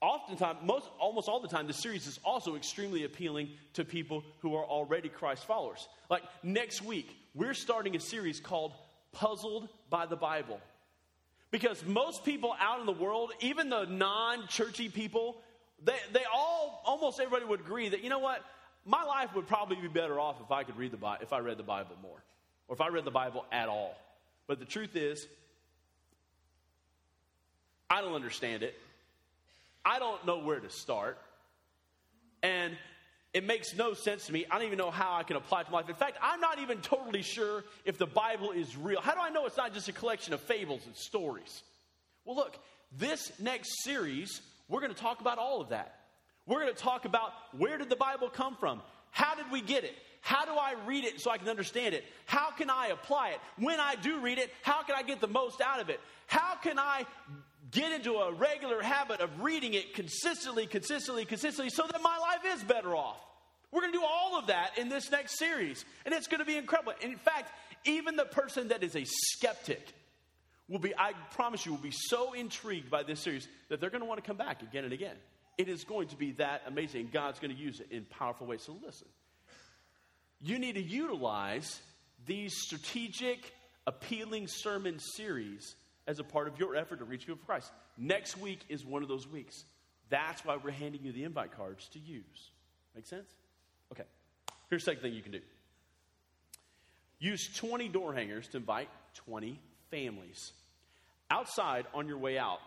oftentimes, 0.00 0.58
most, 0.64 0.88
almost 0.98 1.28
all 1.28 1.40
the 1.40 1.48
time, 1.48 1.66
the 1.66 1.72
series 1.72 2.06
is 2.06 2.18
also 2.24 2.56
extremely 2.56 3.04
appealing 3.04 3.50
to 3.74 3.84
people 3.84 4.24
who 4.40 4.54
are 4.56 4.64
already 4.64 5.08
Christ 5.08 5.44
followers. 5.44 5.88
Like 6.08 6.22
next 6.42 6.82
week, 6.82 7.16
we're 7.34 7.54
starting 7.54 7.96
a 7.96 8.00
series 8.00 8.40
called 8.40 8.72
puzzled 9.12 9.68
by 9.88 10.06
the 10.06 10.16
Bible. 10.16 10.60
Because 11.50 11.84
most 11.84 12.24
people 12.24 12.54
out 12.60 12.80
in 12.80 12.86
the 12.86 12.92
world, 12.92 13.32
even 13.40 13.70
the 13.70 13.84
non 13.84 14.46
churchy 14.46 14.88
people, 14.88 15.36
they, 15.84 15.96
they 16.12 16.24
all, 16.32 16.82
almost 16.84 17.18
everybody 17.18 17.44
would 17.44 17.60
agree 17.60 17.88
that, 17.88 18.02
you 18.02 18.08
know 18.08 18.20
what? 18.20 18.44
My 18.84 19.02
life 19.02 19.34
would 19.34 19.46
probably 19.46 19.76
be 19.76 19.88
better 19.88 20.18
off 20.18 20.36
if 20.42 20.50
I 20.50 20.62
could 20.64 20.76
read 20.76 20.92
the 20.92 20.96
Bible, 20.96 21.22
if 21.22 21.32
I 21.32 21.40
read 21.40 21.58
the 21.58 21.64
Bible 21.64 21.96
more, 22.02 22.22
or 22.70 22.74
if 22.74 22.80
I 22.80 22.88
read 22.88 23.04
the 23.04 23.10
Bible 23.10 23.44
at 23.50 23.68
all. 23.68 23.94
But 24.46 24.60
the 24.60 24.64
truth 24.64 24.94
is, 24.94 25.26
I 27.90 28.00
don't 28.00 28.14
understand 28.14 28.62
it. 28.62 28.74
I 29.84 29.98
don't 29.98 30.24
know 30.24 30.38
where 30.38 30.60
to 30.60 30.70
start. 30.70 31.18
And 32.44 32.76
it 33.34 33.44
makes 33.44 33.76
no 33.76 33.92
sense 33.94 34.26
to 34.26 34.32
me. 34.32 34.46
I 34.48 34.54
don't 34.56 34.66
even 34.66 34.78
know 34.78 34.92
how 34.92 35.14
I 35.14 35.24
can 35.24 35.36
apply 35.36 35.62
it 35.62 35.64
to 35.64 35.72
my 35.72 35.78
life. 35.78 35.88
In 35.88 35.96
fact, 35.96 36.16
I'm 36.22 36.40
not 36.40 36.60
even 36.60 36.78
totally 36.78 37.22
sure 37.22 37.64
if 37.84 37.98
the 37.98 38.06
Bible 38.06 38.52
is 38.52 38.76
real. 38.76 39.00
How 39.00 39.14
do 39.14 39.20
I 39.20 39.30
know 39.30 39.46
it's 39.46 39.56
not 39.56 39.74
just 39.74 39.88
a 39.88 39.92
collection 39.92 40.32
of 40.32 40.40
fables 40.40 40.86
and 40.86 40.94
stories? 40.94 41.62
Well, 42.24 42.36
look, 42.36 42.56
this 42.96 43.32
next 43.40 43.82
series, 43.82 44.40
we're 44.68 44.80
going 44.80 44.94
to 44.94 45.00
talk 45.00 45.20
about 45.20 45.38
all 45.38 45.60
of 45.60 45.70
that. 45.70 45.96
We're 46.46 46.60
going 46.60 46.74
to 46.74 46.80
talk 46.80 47.04
about 47.04 47.32
where 47.58 47.78
did 47.78 47.88
the 47.88 47.96
Bible 47.96 48.28
come 48.28 48.54
from? 48.54 48.80
How 49.10 49.34
did 49.34 49.50
we 49.50 49.60
get 49.60 49.84
it? 49.84 49.94
How 50.20 50.44
do 50.44 50.52
I 50.52 50.74
read 50.86 51.04
it 51.04 51.20
so 51.20 51.30
I 51.30 51.38
can 51.38 51.48
understand 51.48 51.94
it? 51.94 52.04
How 52.26 52.50
can 52.50 52.70
I 52.70 52.88
apply 52.88 53.30
it? 53.30 53.40
When 53.58 53.80
I 53.80 53.94
do 53.94 54.20
read 54.20 54.38
it, 54.38 54.50
how 54.62 54.82
can 54.82 54.94
I 54.96 55.02
get 55.02 55.20
the 55.20 55.28
most 55.28 55.60
out 55.60 55.80
of 55.80 55.88
it? 55.88 56.00
How 56.26 56.56
can 56.56 56.78
I 56.78 57.06
get 57.70 57.92
into 57.92 58.14
a 58.14 58.32
regular 58.32 58.82
habit 58.82 59.20
of 59.20 59.42
reading 59.42 59.74
it 59.74 59.94
consistently, 59.94 60.66
consistently, 60.66 61.24
consistently 61.24 61.70
so 61.70 61.84
that 61.90 62.02
my 62.02 62.18
life 62.18 62.58
is 62.58 62.62
better 62.62 62.94
off? 62.94 63.18
We're 63.72 63.82
going 63.82 63.92
to 63.92 63.98
do 63.98 64.04
all 64.04 64.38
of 64.38 64.48
that 64.48 64.78
in 64.78 64.88
this 64.88 65.10
next 65.10 65.38
series, 65.38 65.84
and 66.04 66.12
it's 66.12 66.26
going 66.26 66.40
to 66.40 66.44
be 66.44 66.56
incredible. 66.56 66.92
And 67.02 67.12
in 67.12 67.18
fact, 67.18 67.52
even 67.84 68.16
the 68.16 68.24
person 68.24 68.68
that 68.68 68.82
is 68.82 68.96
a 68.96 69.04
skeptic 69.04 69.94
will 70.68 70.80
be, 70.80 70.92
I 70.96 71.12
promise 71.32 71.64
you, 71.64 71.72
will 71.72 71.78
be 71.78 71.92
so 71.92 72.32
intrigued 72.32 72.90
by 72.90 73.04
this 73.04 73.20
series 73.20 73.48
that 73.68 73.80
they're 73.80 73.90
going 73.90 74.02
to 74.02 74.06
want 74.06 74.22
to 74.22 74.26
come 74.26 74.36
back 74.36 74.62
again 74.62 74.84
and 74.84 74.92
again. 74.92 75.16
It 75.60 75.68
is 75.68 75.84
going 75.84 76.08
to 76.08 76.16
be 76.16 76.32
that 76.32 76.62
amazing. 76.66 77.10
God's 77.12 77.38
going 77.38 77.54
to 77.54 77.62
use 77.62 77.80
it 77.80 77.88
in 77.90 78.06
powerful 78.06 78.46
ways. 78.46 78.62
So 78.62 78.78
listen, 78.82 79.08
you 80.40 80.58
need 80.58 80.76
to 80.76 80.80
utilize 80.80 81.82
these 82.24 82.54
strategic, 82.56 83.52
appealing 83.86 84.46
sermon 84.48 84.98
series 84.98 85.76
as 86.06 86.18
a 86.18 86.24
part 86.24 86.48
of 86.48 86.58
your 86.58 86.76
effort 86.76 87.00
to 87.00 87.04
reach 87.04 87.26
people 87.26 87.36
for 87.36 87.44
Christ. 87.44 87.72
Next 87.98 88.38
week 88.38 88.60
is 88.70 88.86
one 88.86 89.02
of 89.02 89.10
those 89.10 89.28
weeks. 89.28 89.66
That's 90.08 90.42
why 90.46 90.56
we're 90.56 90.70
handing 90.70 91.04
you 91.04 91.12
the 91.12 91.24
invite 91.24 91.54
cards 91.54 91.90
to 91.92 91.98
use. 91.98 92.52
Make 92.94 93.06
sense? 93.06 93.28
Okay. 93.92 94.04
Here's 94.70 94.80
the 94.82 94.92
second 94.92 95.02
thing 95.02 95.12
you 95.12 95.20
can 95.20 95.32
do 95.32 95.42
use 97.18 97.54
20 97.54 97.86
door 97.88 98.14
hangers 98.14 98.48
to 98.48 98.56
invite 98.56 98.88
20 99.26 99.60
families. 99.90 100.52
Outside 101.30 101.84
on 101.92 102.08
your 102.08 102.16
way 102.16 102.38
out, 102.38 102.60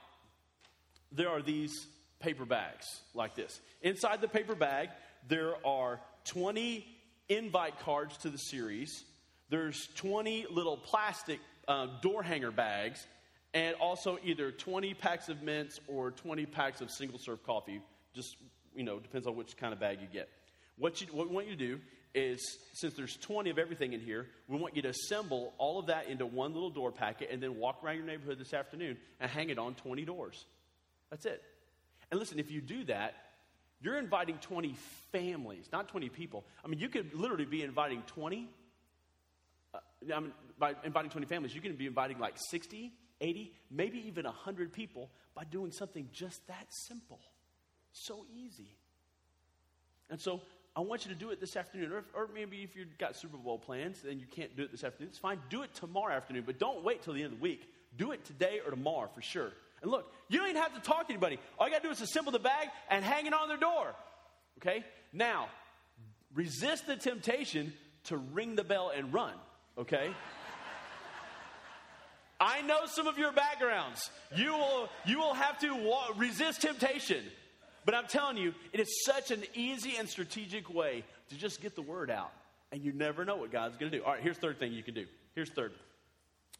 there 1.12 1.30
are 1.30 1.42
these 1.42 1.88
paper 2.24 2.46
bags 2.46 3.02
like 3.14 3.36
this. 3.36 3.60
Inside 3.82 4.22
the 4.22 4.28
paper 4.28 4.56
bag, 4.56 4.90
there 5.28 5.54
are 5.66 6.00
20 6.26 6.86
invite 7.28 7.80
cards 7.80 8.18
to 8.20 8.30
the 8.30 8.38
series. 8.38 9.04
There's 9.50 9.90
20 9.96 10.48
little 10.50 10.78
plastic 10.78 11.40
uh, 11.68 11.88
door 12.02 12.24
hanger 12.24 12.52
bags, 12.52 13.06
and 13.54 13.76
also 13.76 14.18
either 14.24 14.52
20 14.52 14.94
packs 14.94 15.28
of 15.30 15.44
mints 15.44 15.80
or 15.88 16.12
20 16.12 16.46
packs 16.46 16.82
of 16.82 16.90
single 16.90 17.20
serve 17.20 17.44
coffee. 17.44 17.82
Just, 18.16 18.38
you 18.74 18.84
know, 18.84 19.00
depends 19.00 19.28
on 19.28 19.36
which 19.36 19.58
kind 19.58 19.74
of 19.74 19.80
bag 19.80 20.00
you 20.02 20.08
get. 20.12 20.30
What, 20.78 21.02
you, 21.02 21.08
what 21.12 21.30
we 21.30 21.36
want 21.36 21.48
you 21.48 21.56
to 21.56 21.68
do 21.68 21.80
is, 22.16 22.58
since 22.74 22.94
there's 22.94 23.18
20 23.18 23.50
of 23.50 23.60
everything 23.60 23.94
in 23.94 24.00
here, 24.00 24.28
we 24.48 24.58
want 24.58 24.76
you 24.76 24.82
to 24.84 24.90
assemble 24.90 25.54
all 25.58 25.78
of 25.78 25.88
that 25.88 26.08
into 26.08 26.26
one 26.26 26.54
little 26.54 26.70
door 26.70 26.92
packet 26.92 27.30
and 27.32 27.44
then 27.44 27.58
walk 27.58 27.84
around 27.84 27.98
your 27.98 28.06
neighborhood 28.06 28.40
this 28.40 28.54
afternoon 28.54 28.98
and 29.20 29.30
hang 29.30 29.50
it 29.50 29.60
on 29.60 29.76
20 29.76 30.06
doors. 30.06 30.46
That's 31.10 31.26
it. 31.26 31.44
And 32.14 32.20
listen, 32.20 32.38
if 32.38 32.52
you 32.52 32.62
do 32.62 32.84
that, 32.84 33.16
you're 33.82 33.98
inviting 33.98 34.38
20 34.38 34.76
families, 35.12 35.66
not 35.72 35.88
20 35.88 36.10
people. 36.10 36.46
I 36.64 36.68
mean, 36.68 36.80
you 36.80 36.88
could 36.88 37.12
literally 37.16 37.46
be 37.46 37.64
inviting 37.64 38.04
20. 38.06 38.48
Uh, 39.74 39.80
I 40.16 40.20
mean, 40.20 40.32
by 40.60 40.76
inviting 40.84 41.10
20 41.10 41.26
families, 41.26 41.56
you 41.56 41.62
can 41.62 41.76
be 41.76 41.88
inviting 41.88 42.20
like 42.20 42.36
60, 42.52 42.94
80, 43.20 43.54
maybe 43.72 43.98
even 44.06 44.26
100 44.26 44.72
people 44.72 45.10
by 45.34 45.44
doing 45.46 45.72
something 45.72 46.08
just 46.14 46.46
that 46.46 46.68
simple. 46.86 47.20
So 47.94 48.28
easy. 48.32 48.78
And 50.12 50.22
so 50.22 50.42
I 50.76 50.82
want 50.82 51.08
you 51.08 51.12
to 51.12 51.20
do 51.20 51.32
it 51.32 51.40
this 51.40 51.56
afternoon. 51.56 51.94
Or, 51.94 51.98
if, 51.98 52.06
or, 52.14 52.30
maybe 52.32 52.62
if 52.62 52.76
you've 52.76 52.96
got 53.00 53.16
Super 53.16 53.38
Bowl 53.38 53.58
plans 53.58 54.04
and 54.08 54.22
you 54.22 54.28
can't 54.28 54.56
do 54.56 54.62
it 54.62 54.72
this 54.72 54.84
afternoon, 54.84 55.10
it's 55.10 55.18
fine. 55.18 55.40
Do 55.50 55.64
it 55.64 55.74
tomorrow 55.74 56.14
afternoon, 56.14 56.44
but 56.46 56.60
don't 56.60 56.84
wait 56.84 57.02
till 57.02 57.16
the 57.16 57.24
end 57.24 57.34
of 57.34 57.40
the 57.40 57.44
week. 57.44 57.68
Do 57.98 58.12
it 58.12 58.24
today 58.24 58.60
or 58.64 58.70
tomorrow 58.70 59.10
for 59.16 59.24
sure. 59.24 59.52
And 59.84 59.92
look, 59.92 60.12
you 60.30 60.40
don't 60.40 60.50
even 60.50 60.62
have 60.62 60.74
to 60.74 60.80
talk 60.80 61.08
to 61.08 61.14
anybody. 61.14 61.38
All 61.60 61.68
you 61.68 61.74
got 61.74 61.84
to 61.84 61.90
do 61.90 61.92
is 61.92 62.02
assemble 62.02 62.32
the 62.32 62.40
bag 62.40 62.70
and 62.90 63.06
hang 63.06 63.28
it 63.28 63.34
on 63.34 63.50
their 63.50 63.58
door. 63.58 63.94
Okay? 64.58 64.84
Now, 65.12 65.50
resist 66.34 66.88
the 66.88 66.96
temptation 66.96 67.74
to 68.06 68.18
ring 68.18 68.56
the 68.56 68.64
bell 68.64 68.92
and 68.96 69.14
run. 69.14 69.34
Okay? 69.78 70.10
I 72.40 72.62
know 72.62 72.86
some 72.86 73.08
of 73.08 73.18
your 73.18 73.34
backgrounds. 73.34 74.10
You 74.36 74.54
will, 74.54 74.90
you 75.06 75.20
will 75.20 75.34
have 75.34 75.60
to 75.60 75.76
wa- 75.76 76.12
resist 76.16 76.62
temptation. 76.62 77.24
But 77.86 77.94
I'm 77.94 78.08
telling 78.08 78.38
you, 78.38 78.54
it 78.72 78.80
is 78.80 79.04
such 79.04 79.32
an 79.32 79.44
easy 79.54 79.98
and 79.98 80.08
strategic 80.08 80.74
way 80.74 81.04
to 81.30 81.36
just 81.36 81.62
get 81.62 81.76
the 81.76 81.82
word 81.82 82.10
out. 82.10 82.32
And 82.72 82.82
you 82.82 82.94
never 82.94 83.26
know 83.26 83.36
what 83.36 83.52
God's 83.52 83.76
going 83.76 83.92
to 83.92 83.98
do. 83.98 84.04
All 84.04 84.14
right, 84.14 84.24
here's 84.24 84.38
third 84.38 84.60
thing 84.60 84.72
you 84.72 84.82
can 84.82 84.94
do. 84.94 85.08
Here's 85.36 85.50
third. 85.50 85.74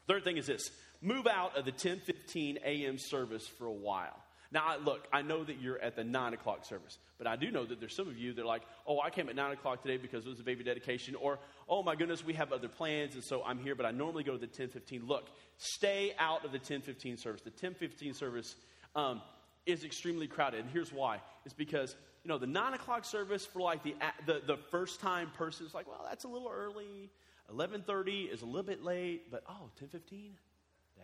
Third 0.06 0.24
thing 0.24 0.36
is 0.36 0.46
this 0.46 0.70
move 1.04 1.26
out 1.26 1.56
of 1.56 1.64
the 1.64 1.72
10:15 1.72 2.56
a.m. 2.64 2.98
service 2.98 3.46
for 3.46 3.66
a 3.66 3.72
while. 3.72 4.16
Now, 4.50 4.76
look, 4.78 5.08
I 5.12 5.22
know 5.22 5.42
that 5.42 5.60
you're 5.60 5.80
at 5.80 5.96
the 5.96 6.04
9 6.04 6.32
o'clock 6.32 6.64
service, 6.64 6.98
but 7.18 7.26
I 7.26 7.34
do 7.34 7.50
know 7.50 7.64
that 7.64 7.80
there's 7.80 7.94
some 7.94 8.06
of 8.06 8.16
you 8.16 8.32
that 8.34 8.42
are 8.42 8.46
like, 8.46 8.62
oh, 8.86 9.00
I 9.00 9.10
came 9.10 9.28
at 9.28 9.34
9 9.34 9.52
o'clock 9.52 9.82
today 9.82 9.96
because 9.96 10.24
it 10.24 10.28
was 10.28 10.38
a 10.38 10.44
baby 10.44 10.62
dedication, 10.62 11.16
or, 11.16 11.40
oh 11.68 11.82
my 11.82 11.96
goodness, 11.96 12.24
we 12.24 12.34
have 12.34 12.52
other 12.52 12.68
plans, 12.68 13.16
and 13.16 13.24
so 13.24 13.42
I'm 13.44 13.58
here, 13.58 13.74
but 13.74 13.84
I 13.84 13.90
normally 13.90 14.22
go 14.22 14.32
to 14.32 14.38
the 14.38 14.46
10:15. 14.46 15.08
Look, 15.08 15.28
stay 15.58 16.14
out 16.18 16.44
of 16.44 16.52
the 16.52 16.60
10:15 16.60 17.18
service. 17.18 17.42
The 17.42 17.50
10:15 17.50 18.14
service 18.14 18.54
um, 18.94 19.22
is 19.66 19.84
extremely 19.84 20.28
crowded. 20.28 20.60
And 20.60 20.70
here's 20.70 20.92
why. 20.92 21.20
It's 21.44 21.54
because, 21.54 21.96
you 22.22 22.28
know, 22.28 22.38
the 22.38 22.46
nine 22.46 22.74
o'clock 22.74 23.04
service 23.04 23.44
for 23.44 23.60
like 23.60 23.82
the, 23.82 23.96
the, 24.26 24.40
the 24.46 24.56
first 24.70 25.00
time 25.00 25.30
person 25.36 25.66
is 25.66 25.74
like, 25.74 25.88
well, 25.88 26.06
that's 26.08 26.24
a 26.24 26.28
little 26.28 26.50
early. 26.52 27.10
11.30 27.52 28.32
is 28.32 28.42
a 28.42 28.46
little 28.46 28.62
bit 28.62 28.82
late, 28.82 29.30
but 29.30 29.42
oh, 29.48 29.68
10.15? 29.82 30.30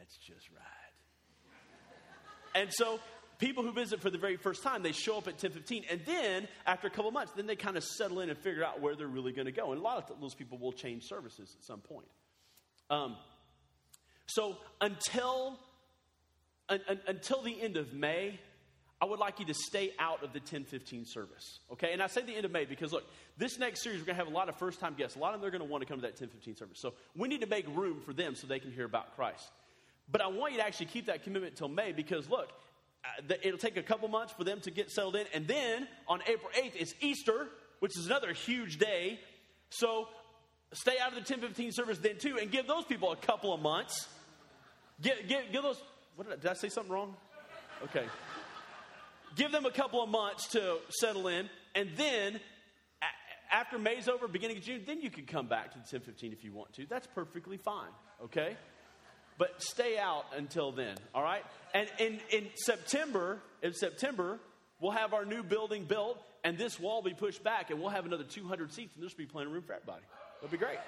That's 0.00 0.16
just 0.16 0.48
right. 0.50 0.92
and 2.54 2.72
so 2.72 2.98
people 3.38 3.62
who 3.62 3.70
visit 3.70 4.00
for 4.00 4.08
the 4.08 4.16
very 4.16 4.36
first 4.36 4.62
time, 4.62 4.82
they 4.82 4.92
show 4.92 5.18
up 5.18 5.28
at 5.28 5.36
10.15. 5.36 5.84
And 5.90 6.00
then 6.06 6.48
after 6.66 6.86
a 6.86 6.90
couple 6.90 7.10
months, 7.10 7.32
then 7.36 7.46
they 7.46 7.54
kind 7.54 7.76
of 7.76 7.84
settle 7.84 8.20
in 8.20 8.30
and 8.30 8.38
figure 8.38 8.64
out 8.64 8.80
where 8.80 8.96
they're 8.96 9.06
really 9.06 9.32
going 9.32 9.44
to 9.44 9.52
go. 9.52 9.72
And 9.72 9.80
a 9.80 9.84
lot 9.84 9.98
of 9.98 10.20
those 10.20 10.34
people 10.34 10.56
will 10.56 10.72
change 10.72 11.04
services 11.04 11.54
at 11.58 11.62
some 11.62 11.80
point. 11.80 12.06
Um, 12.88 13.16
so 14.26 14.56
until, 14.80 15.58
un, 16.70 16.80
un, 16.88 17.00
until 17.06 17.42
the 17.42 17.60
end 17.60 17.76
of 17.76 17.92
May, 17.92 18.40
I 19.02 19.04
would 19.04 19.18
like 19.18 19.38
you 19.38 19.44
to 19.46 19.54
stay 19.54 19.92
out 19.98 20.22
of 20.22 20.32
the 20.32 20.40
1015 20.40 21.04
service. 21.04 21.60
Okay? 21.72 21.92
And 21.92 22.02
I 22.02 22.06
say 22.06 22.22
the 22.22 22.34
end 22.34 22.46
of 22.46 22.52
May 22.52 22.64
because 22.64 22.90
look, 22.90 23.04
this 23.36 23.58
next 23.58 23.82
series, 23.82 24.00
we're 24.00 24.06
going 24.06 24.16
to 24.16 24.24
have 24.24 24.32
a 24.32 24.36
lot 24.36 24.48
of 24.48 24.56
first 24.56 24.80
time 24.80 24.94
guests. 24.94 25.16
A 25.16 25.18
lot 25.18 25.34
of 25.34 25.40
them 25.40 25.48
are 25.48 25.50
going 25.50 25.62
to 25.62 25.70
want 25.70 25.82
to 25.82 25.86
come 25.86 25.98
to 25.98 26.02
that 26.02 26.20
1015 26.20 26.56
service. 26.56 26.78
So 26.80 26.94
we 27.14 27.28
need 27.28 27.42
to 27.42 27.46
make 27.46 27.66
room 27.76 28.00
for 28.00 28.14
them 28.14 28.34
so 28.34 28.46
they 28.46 28.58
can 28.58 28.72
hear 28.72 28.86
about 28.86 29.14
Christ. 29.14 29.50
But 30.10 30.20
I 30.20 30.26
want 30.28 30.52
you 30.52 30.58
to 30.58 30.66
actually 30.66 30.86
keep 30.86 31.06
that 31.06 31.22
commitment 31.22 31.52
until 31.52 31.68
May 31.68 31.92
because 31.92 32.28
look, 32.28 32.48
uh, 33.04 33.34
it'll 33.42 33.58
take 33.58 33.76
a 33.76 33.82
couple 33.82 34.08
months 34.08 34.32
for 34.32 34.44
them 34.44 34.60
to 34.60 34.70
get 34.70 34.90
settled 34.90 35.16
in. 35.16 35.26
And 35.32 35.46
then 35.46 35.88
on 36.08 36.20
April 36.26 36.50
8th 36.54 36.72
it's 36.74 36.94
Easter, 37.00 37.48
which 37.78 37.96
is 37.98 38.06
another 38.06 38.32
huge 38.32 38.78
day. 38.78 39.20
So 39.70 40.08
stay 40.72 40.98
out 41.00 41.08
of 41.08 41.14
the 41.14 41.20
1015 41.20 41.72
service 41.72 41.98
then 41.98 42.18
too 42.18 42.38
and 42.38 42.50
give 42.50 42.66
those 42.66 42.84
people 42.84 43.12
a 43.12 43.16
couple 43.16 43.52
of 43.52 43.60
months. 43.60 44.08
Give, 45.00 45.16
give, 45.26 45.52
give 45.52 45.62
those, 45.62 45.80
what 46.16 46.28
did 46.28 46.38
I, 46.38 46.42
did 46.42 46.50
I 46.50 46.54
say 46.54 46.68
something 46.68 46.92
wrong? 46.92 47.16
Okay 47.84 48.04
give 49.36 49.52
them 49.52 49.66
a 49.66 49.70
couple 49.70 50.02
of 50.02 50.08
months 50.08 50.48
to 50.48 50.78
settle 50.90 51.28
in, 51.28 51.48
and 51.74 51.90
then 51.96 52.40
after 53.50 53.78
May's 53.78 54.08
over, 54.08 54.28
beginning 54.28 54.58
of 54.58 54.62
June, 54.62 54.82
then 54.86 55.00
you 55.00 55.10
can 55.10 55.26
come 55.26 55.48
back 55.48 55.72
to 55.72 55.78
the 55.78 55.82
1015 55.82 56.32
if 56.32 56.44
you 56.44 56.52
want 56.52 56.72
to. 56.74 56.86
That's 56.86 57.06
perfectly 57.06 57.56
fine, 57.56 57.90
okay? 58.24 58.56
But 59.40 59.62
stay 59.62 59.96
out 59.96 60.26
until 60.36 60.70
then, 60.70 60.98
all 61.14 61.22
right? 61.22 61.42
And 61.72 61.88
in, 61.98 62.20
in 62.30 62.48
September, 62.56 63.38
in 63.62 63.72
September, 63.72 64.38
we'll 64.80 64.92
have 64.92 65.14
our 65.14 65.24
new 65.24 65.42
building 65.42 65.86
built, 65.86 66.22
and 66.44 66.58
this 66.58 66.78
wall 66.78 67.00
be 67.00 67.14
pushed 67.14 67.42
back, 67.42 67.70
and 67.70 67.80
we'll 67.80 67.88
have 67.88 68.04
another 68.04 68.22
200 68.22 68.70
seats, 68.70 68.94
and 68.94 69.02
there'll 69.02 69.16
be 69.16 69.24
plenty 69.24 69.46
of 69.46 69.54
room 69.54 69.62
for 69.62 69.72
everybody. 69.72 70.02
That'll 70.34 70.52
be 70.52 70.58
great. 70.58 70.78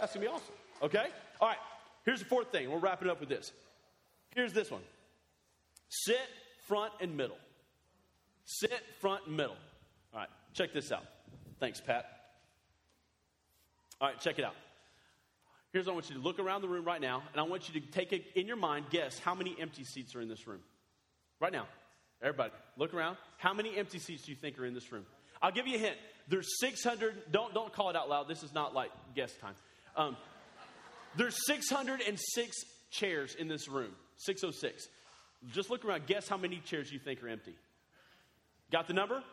That's 0.00 0.12
gonna 0.12 0.26
be 0.26 0.32
awesome, 0.32 0.54
okay? 0.82 1.06
All 1.40 1.46
right, 1.46 1.58
here's 2.04 2.18
the 2.18 2.24
fourth 2.24 2.50
thing. 2.50 2.68
We'll 2.68 2.80
wrap 2.80 3.00
it 3.00 3.08
up 3.08 3.20
with 3.20 3.28
this. 3.28 3.52
Here's 4.34 4.52
this 4.52 4.72
one 4.72 4.82
sit 5.88 6.18
front 6.66 6.92
and 7.00 7.16
middle. 7.16 7.38
Sit 8.44 8.82
front 9.00 9.24
and 9.28 9.36
middle. 9.36 9.56
All 10.12 10.18
right, 10.18 10.28
check 10.52 10.72
this 10.72 10.90
out. 10.90 11.04
Thanks, 11.60 11.80
Pat. 11.80 12.06
All 14.00 14.08
right, 14.08 14.20
check 14.20 14.40
it 14.40 14.44
out. 14.44 14.56
Here's 15.74 15.86
what 15.86 15.92
I 15.92 15.94
want 15.94 16.08
you 16.08 16.14
to 16.14 16.22
look 16.22 16.38
around 16.38 16.62
the 16.62 16.68
room 16.68 16.84
right 16.84 17.00
now, 17.00 17.24
and 17.32 17.40
I 17.40 17.42
want 17.42 17.68
you 17.68 17.80
to 17.80 17.86
take 17.88 18.12
it 18.12 18.24
in 18.36 18.46
your 18.46 18.54
mind, 18.54 18.86
guess 18.90 19.18
how 19.18 19.34
many 19.34 19.56
empty 19.60 19.82
seats 19.82 20.14
are 20.14 20.20
in 20.20 20.28
this 20.28 20.46
room. 20.46 20.60
Right 21.40 21.52
now. 21.52 21.66
Everybody, 22.22 22.52
look 22.76 22.94
around. 22.94 23.16
How 23.38 23.52
many 23.52 23.76
empty 23.76 23.98
seats 23.98 24.22
do 24.22 24.30
you 24.30 24.36
think 24.36 24.56
are 24.60 24.66
in 24.66 24.72
this 24.72 24.92
room? 24.92 25.04
I'll 25.42 25.50
give 25.50 25.66
you 25.66 25.74
a 25.74 25.80
hint. 25.80 25.96
There's 26.28 26.46
600, 26.60 27.32
don't, 27.32 27.52
don't 27.52 27.72
call 27.72 27.90
it 27.90 27.96
out 27.96 28.08
loud. 28.08 28.28
This 28.28 28.44
is 28.44 28.54
not 28.54 28.72
like 28.72 28.92
guest 29.16 29.40
time. 29.40 29.56
Um, 29.96 30.16
there's 31.16 31.44
606 31.48 32.56
chairs 32.92 33.34
in 33.34 33.48
this 33.48 33.68
room. 33.68 33.90
606. 34.18 34.86
Just 35.52 35.70
look 35.70 35.84
around. 35.84 36.06
Guess 36.06 36.28
how 36.28 36.36
many 36.36 36.62
chairs 36.64 36.92
you 36.92 37.00
think 37.00 37.20
are 37.24 37.28
empty. 37.28 37.56
Got 38.70 38.86
the 38.86 38.94
number? 38.94 39.24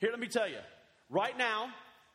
Here, 0.00 0.10
let 0.10 0.18
me 0.18 0.26
tell 0.26 0.48
you. 0.48 0.58
Right 1.08 1.38
now, 1.38 1.68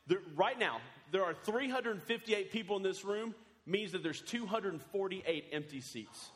there, 0.08 0.20
right 0.36 0.60
now, 0.60 0.82
there 1.12 1.24
are 1.24 1.34
358 1.34 2.52
people 2.52 2.78
in 2.78 2.84
this 2.84 3.04
room, 3.04 3.36
means 3.66 3.92
that 3.92 4.04
there's 4.04 4.22
248 4.22 5.46
empty 5.52 5.82
seats. 5.82 6.32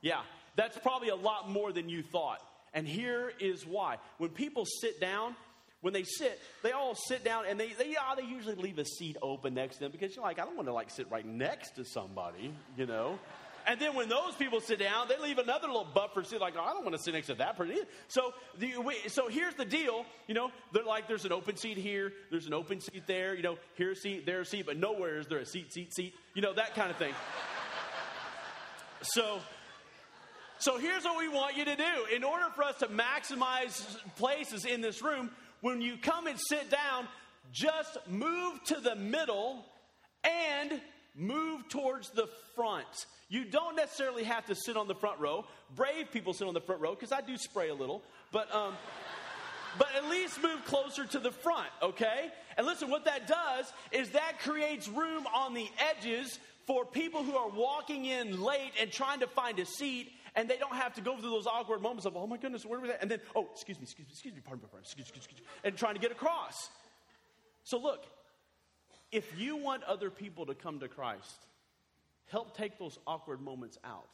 Yeah, 0.00 0.20
that's 0.56 0.78
probably 0.78 1.08
a 1.08 1.16
lot 1.16 1.50
more 1.50 1.72
than 1.72 1.88
you 1.88 2.02
thought. 2.02 2.40
And 2.74 2.86
here 2.86 3.32
is 3.40 3.66
why. 3.66 3.96
When 4.18 4.30
people 4.30 4.64
sit 4.64 5.00
down, 5.00 5.34
when 5.80 5.92
they 5.92 6.04
sit, 6.04 6.38
they 6.62 6.72
all 6.72 6.94
sit 6.94 7.24
down 7.24 7.44
and 7.48 7.58
they, 7.58 7.72
they, 7.72 7.92
yeah, 7.92 8.14
they 8.16 8.24
usually 8.24 8.56
leave 8.56 8.78
a 8.78 8.84
seat 8.84 9.16
open 9.22 9.54
next 9.54 9.76
to 9.76 9.80
them 9.80 9.92
because 9.92 10.14
you're 10.14 10.24
like, 10.24 10.38
I 10.38 10.44
don't 10.44 10.56
want 10.56 10.68
to 10.68 10.72
like 10.72 10.90
sit 10.90 11.10
right 11.10 11.26
next 11.26 11.76
to 11.76 11.84
somebody, 11.84 12.52
you 12.76 12.86
know? 12.86 13.18
And 13.68 13.78
then 13.78 13.94
when 13.94 14.08
those 14.08 14.34
people 14.34 14.62
sit 14.62 14.78
down, 14.78 15.08
they 15.08 15.18
leave 15.18 15.36
another 15.36 15.66
little 15.66 15.84
buffer 15.84 16.24
seat, 16.24 16.40
like, 16.40 16.54
oh, 16.56 16.62
I 16.62 16.72
don't 16.72 16.84
want 16.84 16.96
to 16.96 17.02
sit 17.02 17.12
next 17.12 17.26
to 17.26 17.34
that 17.34 17.54
person. 17.54 17.76
So, 18.08 18.32
the, 18.58 18.72
so 19.08 19.28
here's 19.28 19.54
the 19.54 19.66
deal. 19.66 20.06
You 20.26 20.34
know, 20.34 20.50
they're 20.72 20.84
like, 20.84 21.06
there's 21.06 21.26
an 21.26 21.32
open 21.32 21.58
seat 21.58 21.76
here, 21.76 22.14
there's 22.30 22.46
an 22.46 22.54
open 22.54 22.80
seat 22.80 23.06
there, 23.06 23.36
you 23.36 23.42
know, 23.42 23.58
here 23.74 23.90
a 23.90 23.94
seat, 23.94 24.24
there 24.24 24.40
a 24.40 24.46
seat, 24.46 24.64
but 24.64 24.78
nowhere 24.78 25.18
is 25.18 25.26
there 25.26 25.40
a 25.40 25.44
seat, 25.44 25.70
seat, 25.70 25.94
seat, 25.94 26.14
you 26.32 26.40
know, 26.40 26.54
that 26.54 26.74
kind 26.74 26.90
of 26.90 26.96
thing. 26.96 27.12
so, 29.02 29.38
so 30.58 30.78
here's 30.78 31.04
what 31.04 31.18
we 31.18 31.28
want 31.28 31.54
you 31.54 31.66
to 31.66 31.76
do. 31.76 32.16
In 32.16 32.24
order 32.24 32.46
for 32.54 32.64
us 32.64 32.78
to 32.78 32.86
maximize 32.86 33.98
places 34.16 34.64
in 34.64 34.80
this 34.80 35.02
room, 35.02 35.30
when 35.60 35.82
you 35.82 35.98
come 35.98 36.26
and 36.26 36.38
sit 36.48 36.70
down, 36.70 37.06
just 37.52 37.98
move 38.08 38.64
to 38.64 38.80
the 38.80 38.96
middle 38.96 39.66
and 40.24 40.80
move 41.18 41.68
towards 41.68 42.10
the 42.10 42.28
front. 42.54 43.06
You 43.28 43.44
don't 43.44 43.76
necessarily 43.76 44.24
have 44.24 44.46
to 44.46 44.54
sit 44.54 44.76
on 44.76 44.88
the 44.88 44.94
front 44.94 45.20
row. 45.20 45.44
Brave 45.76 46.10
people 46.12 46.32
sit 46.32 46.48
on 46.48 46.54
the 46.54 46.60
front 46.60 46.80
row 46.80 46.94
because 46.94 47.12
I 47.12 47.20
do 47.20 47.36
spray 47.36 47.68
a 47.68 47.74
little, 47.74 48.02
but 48.32 48.54
um, 48.54 48.74
but 49.76 49.88
at 49.96 50.08
least 50.08 50.42
move 50.42 50.64
closer 50.64 51.04
to 51.04 51.18
the 51.18 51.30
front, 51.30 51.68
okay? 51.82 52.30
And 52.56 52.66
listen, 52.66 52.90
what 52.90 53.04
that 53.04 53.26
does 53.26 53.72
is 53.92 54.10
that 54.10 54.40
creates 54.40 54.88
room 54.88 55.26
on 55.34 55.54
the 55.54 55.68
edges 55.90 56.38
for 56.66 56.84
people 56.84 57.22
who 57.22 57.36
are 57.36 57.48
walking 57.48 58.06
in 58.06 58.40
late 58.40 58.72
and 58.80 58.90
trying 58.90 59.20
to 59.20 59.26
find 59.26 59.58
a 59.58 59.66
seat, 59.66 60.10
and 60.34 60.48
they 60.48 60.56
don't 60.56 60.74
have 60.74 60.94
to 60.94 61.00
go 61.00 61.16
through 61.16 61.30
those 61.30 61.46
awkward 61.46 61.82
moments 61.82 62.06
of, 62.06 62.16
oh 62.16 62.26
my 62.26 62.36
goodness, 62.36 62.64
where 62.64 62.80
was 62.80 62.90
that? 62.90 63.00
And 63.02 63.10
then, 63.10 63.20
oh, 63.36 63.48
excuse 63.52 63.78
me, 63.78 63.84
excuse 63.84 64.06
me, 64.06 64.12
excuse 64.12 64.34
me, 64.34 64.40
pardon 64.44 64.62
me, 64.62 64.68
pardon 64.70 64.82
me, 64.82 64.86
excuse, 64.86 65.08
excuse, 65.08 65.24
excuse, 65.24 65.48
and 65.64 65.76
trying 65.76 65.94
to 65.94 66.00
get 66.00 66.12
across. 66.12 66.70
So 67.64 67.78
look, 67.78 68.04
if 69.10 69.38
you 69.38 69.56
want 69.56 69.84
other 69.84 70.10
people 70.10 70.46
to 70.46 70.54
come 70.54 70.80
to 70.80 70.88
Christ, 70.88 71.46
help 72.26 72.56
take 72.56 72.78
those 72.78 72.98
awkward 73.06 73.40
moments 73.40 73.78
out. 73.84 74.08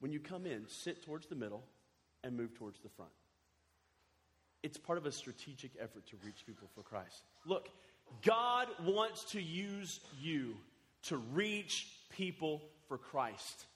When 0.00 0.12
you 0.12 0.20
come 0.20 0.46
in, 0.46 0.66
sit 0.68 1.04
towards 1.04 1.26
the 1.26 1.34
middle 1.34 1.64
and 2.22 2.36
move 2.36 2.54
towards 2.54 2.80
the 2.80 2.88
front. 2.88 3.10
It's 4.62 4.78
part 4.78 4.98
of 4.98 5.06
a 5.06 5.12
strategic 5.12 5.72
effort 5.80 6.06
to 6.08 6.16
reach 6.24 6.44
people 6.46 6.68
for 6.74 6.82
Christ. 6.82 7.22
Look, 7.46 7.68
God 8.24 8.68
wants 8.84 9.24
to 9.32 9.40
use 9.40 10.00
you 10.20 10.56
to 11.04 11.16
reach 11.16 11.86
people 12.10 12.62
for 12.88 12.98
Christ. 12.98 13.66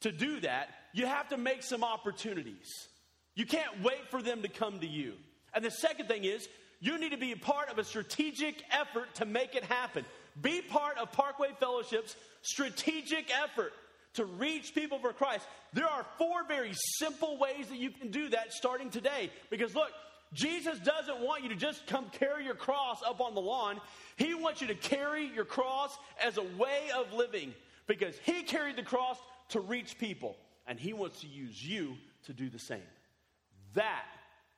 To 0.00 0.12
do 0.12 0.40
that, 0.40 0.68
you 0.92 1.06
have 1.06 1.28
to 1.28 1.36
make 1.36 1.62
some 1.62 1.84
opportunities. 1.84 2.88
You 3.34 3.46
can't 3.46 3.82
wait 3.82 4.10
for 4.10 4.20
them 4.20 4.42
to 4.42 4.48
come 4.48 4.80
to 4.80 4.86
you. 4.86 5.14
And 5.54 5.64
the 5.64 5.70
second 5.70 6.08
thing 6.08 6.24
is, 6.24 6.48
you 6.82 6.98
need 6.98 7.12
to 7.12 7.16
be 7.16 7.30
a 7.30 7.36
part 7.36 7.70
of 7.70 7.78
a 7.78 7.84
strategic 7.84 8.64
effort 8.72 9.14
to 9.14 9.24
make 9.24 9.54
it 9.54 9.62
happen. 9.62 10.04
Be 10.42 10.60
part 10.60 10.98
of 10.98 11.12
Parkway 11.12 11.50
Fellowship's 11.60 12.16
strategic 12.42 13.30
effort 13.40 13.72
to 14.14 14.24
reach 14.24 14.74
people 14.74 14.98
for 14.98 15.12
Christ. 15.12 15.46
There 15.72 15.86
are 15.86 16.04
four 16.18 16.44
very 16.48 16.72
simple 16.98 17.38
ways 17.38 17.68
that 17.68 17.78
you 17.78 17.90
can 17.90 18.10
do 18.10 18.30
that 18.30 18.52
starting 18.52 18.90
today. 18.90 19.30
Because 19.48 19.76
look, 19.76 19.90
Jesus 20.32 20.76
doesn't 20.80 21.20
want 21.20 21.44
you 21.44 21.50
to 21.50 21.54
just 21.54 21.86
come 21.86 22.06
carry 22.10 22.44
your 22.44 22.56
cross 22.56 23.00
up 23.06 23.20
on 23.20 23.36
the 23.36 23.40
lawn. 23.40 23.80
He 24.16 24.34
wants 24.34 24.60
you 24.60 24.66
to 24.66 24.74
carry 24.74 25.26
your 25.26 25.44
cross 25.44 25.96
as 26.20 26.36
a 26.36 26.42
way 26.42 26.90
of 26.96 27.12
living 27.12 27.54
because 27.86 28.16
He 28.24 28.42
carried 28.42 28.74
the 28.74 28.82
cross 28.82 29.18
to 29.50 29.60
reach 29.60 29.98
people, 29.98 30.36
and 30.66 30.80
He 30.80 30.94
wants 30.94 31.20
to 31.20 31.28
use 31.28 31.64
you 31.64 31.94
to 32.24 32.32
do 32.32 32.50
the 32.50 32.58
same. 32.58 32.80
That 33.74 34.04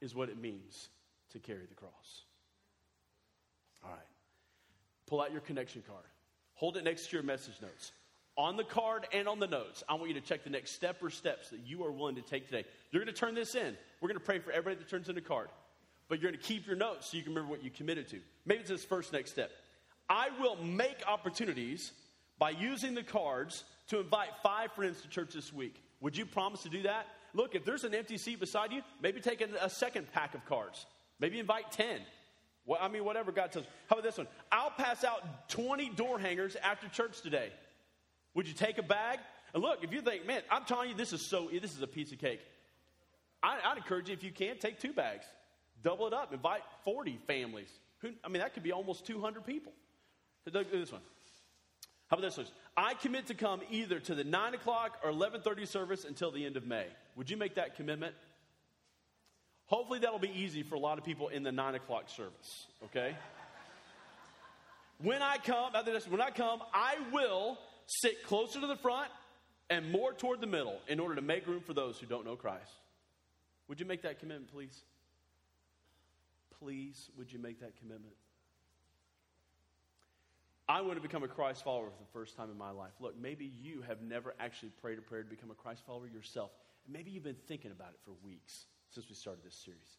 is 0.01 0.15
what 0.15 0.31
it 0.31 0.41
means 0.41 0.89
to 1.35 1.39
carry 1.39 1.67
the 1.69 1.75
cross. 1.75 2.23
All 3.85 3.91
right. 3.91 3.99
Pull 5.07 5.21
out 5.21 5.33
your 5.33 5.43
connection 5.43 5.83
card, 5.87 6.05
hold 6.55 6.77
it 6.77 6.85
next 6.85 7.11
to 7.11 7.17
your 7.17 7.23
message 7.23 7.55
notes. 7.61 7.93
On 8.37 8.57
the 8.57 8.65
card 8.65 9.07
and 9.13 9.29
on 9.29 9.39
the 9.39 9.47
notes, 9.47 9.85
I 9.89 9.95
want 9.95 10.09
you 10.09 10.15
to 10.15 10.21
check 10.21 10.43
the 10.43 10.51
next 10.51 10.73
step 10.73 11.01
or 11.01 11.11
steps 11.11 11.51
that 11.51 11.61
you 11.61 11.85
are 11.85 11.93
willing 11.93 12.17
to 12.17 12.23
take 12.23 12.47
today. 12.47 12.65
You're 12.91 13.05
going 13.05 13.15
to 13.15 13.21
turn 13.21 13.35
this 13.37 13.55
in. 13.55 13.77
We're 14.01 14.09
going 14.09 14.19
to 14.19 14.25
pray 14.25 14.41
for 14.41 14.51
everybody 14.51 14.77
that 14.77 14.89
turns 14.89 15.09
in 15.09 15.17
a 15.17 15.21
card. 15.21 15.51
But 16.09 16.21
you're 16.21 16.33
going 16.33 16.41
to 16.41 16.47
keep 16.47 16.67
your 16.67 16.75
notes 16.75 17.11
so 17.11 17.17
you 17.17 17.23
can 17.23 17.33
remember 17.33 17.51
what 17.51 17.63
you 17.63 17.71
committed 17.71 18.09
to. 18.09 18.19
Maybe 18.45 18.61
it's 18.61 18.71
this 18.71 18.85
first 18.85 19.13
next 19.13 19.31
step. 19.31 19.53
I 20.09 20.31
will 20.41 20.57
make 20.57 20.97
opportunities 21.07 21.93
by 22.39 22.51
using 22.51 22.95
the 22.95 23.05
cards 23.05 23.63
to 23.89 24.01
invite 24.01 24.31
five 24.43 24.73
friends 24.73 25.01
to 25.03 25.09
church 25.09 25.33
this 25.33 25.53
week. 25.53 25.81
Would 26.01 26.17
you 26.17 26.27
promise 26.27 26.63
to 26.65 26.69
do 26.69 26.83
that? 26.83 27.07
Look, 27.35 27.55
if 27.55 27.65
there's 27.65 27.85
an 27.85 27.95
empty 27.95 28.19
seat 28.19 28.41
beside 28.41 28.73
you, 28.73 28.83
maybe 29.01 29.21
take 29.21 29.41
a, 29.41 29.49
a 29.65 29.71
second 29.71 30.11
pack 30.13 30.35
of 30.35 30.45
cards. 30.45 30.87
Maybe 31.21 31.39
invite 31.39 31.73
10. 31.73 32.01
Well, 32.67 32.79
I 32.81 32.89
mean, 32.89 33.05
whatever 33.05 33.31
God 33.31 33.53
tells. 33.53 33.67
How 33.89 33.97
about 33.97 34.05
this 34.05 34.19
one? 34.19 34.27
I'll 34.51 34.71
pass 34.71 35.05
out 35.05 35.49
20 35.51 35.91
door 35.91 36.19
hangers 36.19 36.57
after 36.63 36.89
church 36.89 37.21
today. 37.21 37.51
Would 38.35 38.49
you 38.49 38.55
take 38.55 38.79
a 38.79 38.83
bag? 38.83 39.19
And 39.53 39.63
look, 39.63 39.85
if 39.85 39.93
you 39.93 40.01
think, 40.01 40.27
man, 40.27 40.43
I'm 40.51 40.65
telling 40.65 40.91
you, 40.91 40.95
this 40.95 41.13
is 41.13 41.21
so, 41.21 41.49
this 41.53 41.77
is 41.77 41.83
a 41.83 41.87
piece 41.87 42.11
of 42.13 42.19
cake. 42.19 42.41
I, 43.43 43.59
would 43.69 43.79
encourage 43.79 44.09
you, 44.09 44.15
if 44.15 44.25
you 44.25 44.33
can, 44.33 44.59
take 44.59 44.81
two 44.81 44.93
bags. 44.93 45.27
Double 45.83 46.07
it 46.07 46.15
up. 46.15 46.33
Invite 46.33 46.63
40 46.85 47.21
families. 47.27 47.69
Who, 47.99 48.11
I 48.25 48.29
mean, 48.29 48.41
that 48.41 48.55
could 48.55 48.63
be 48.63 48.73
almost 48.73 49.07
200 49.07 49.45
people. 49.45 49.73
Look 50.51 50.67
at 50.67 50.73
This 50.73 50.93
one. 50.93 51.03
How 52.09 52.19
about 52.19 52.27
this 52.27 52.37
one? 52.37 52.47
I 52.77 52.95
commit 52.95 53.27
to 53.29 53.35
come 53.35 53.61
either 53.71 53.99
to 54.01 54.15
the 54.15 54.25
9 54.25 54.55
o'clock 54.55 54.99
or 55.05 55.11
11.30 55.11 55.67
service 55.67 56.05
until 56.05 56.31
the 56.31 56.45
end 56.45 56.57
of 56.57 56.67
May. 56.67 56.87
Would 57.17 57.31
you 57.31 57.37
make 57.37 57.55
that 57.55 57.77
commitment? 57.77 58.15
Hopefully, 59.67 59.99
that'll 59.99 60.19
be 60.19 60.33
easy 60.35 60.63
for 60.63 60.75
a 60.75 60.79
lot 60.79 60.99
of 60.99 61.05
people 61.05 61.29
in 61.29 61.43
the 61.43 61.53
nine 61.53 61.75
o'clock 61.75 62.09
service, 62.09 62.67
okay? 62.85 63.17
when 65.03 65.23
I 65.23 65.39
come, 65.39 65.73
when 66.09 66.21
I 66.21 66.31
come, 66.31 66.63
I 66.73 66.97
will 67.13 67.59
sit 67.87 68.25
closer 68.25 68.61
to 68.61 68.67
the 68.67 68.77
front 68.77 69.11
and 69.71 69.91
more 69.91 70.13
toward 70.13 70.41
the 70.41 70.47
middle 70.47 70.79
in 70.87 71.01
order 71.01 71.15
to 71.15 71.23
make 71.23 71.47
room 71.47 71.61
for 71.61 71.73
those 71.73 71.99
who 71.99 72.07
don't 72.07 72.25
know 72.25 72.37
Christ. 72.37 72.71
Would 73.69 73.81
you 73.81 73.87
make 73.87 74.03
that 74.03 74.21
commitment, 74.21 74.53
please? 74.53 74.83
Please, 76.59 77.11
would 77.17 77.33
you 77.33 77.39
make 77.39 77.61
that 77.61 77.77
commitment? 77.79 78.15
I 80.69 80.81
want 80.81 80.97
to 80.97 81.03
become 81.03 81.23
a 81.23 81.29
Christ 81.29 81.65
follower 81.65 81.91
for 81.91 82.03
the 82.03 82.13
first 82.13 82.37
time 82.37 82.51
in 82.51 82.57
my 82.57 82.71
life. 82.71 82.93
Look, 83.01 83.19
maybe 83.21 83.51
you 83.61 83.83
have 83.83 84.01
never 84.03 84.35
actually 84.41 84.71
prayed 84.81 84.99
a 84.99 85.03
prayer 85.03 85.23
to 85.23 85.29
become 85.29 85.51
a 85.51 85.55
Christ 85.55 85.83
follower 85.87 86.07
yourself. 86.07 86.51
Maybe 86.89 87.11
you've 87.11 87.25
been 87.25 87.37
thinking 87.49 87.71
about 87.71 87.89
it 87.89 88.01
for 88.05 88.13
weeks 88.25 88.67
since 88.95 89.09
we 89.09 89.15
started 89.15 89.45
this 89.45 89.55
series. 89.55 89.99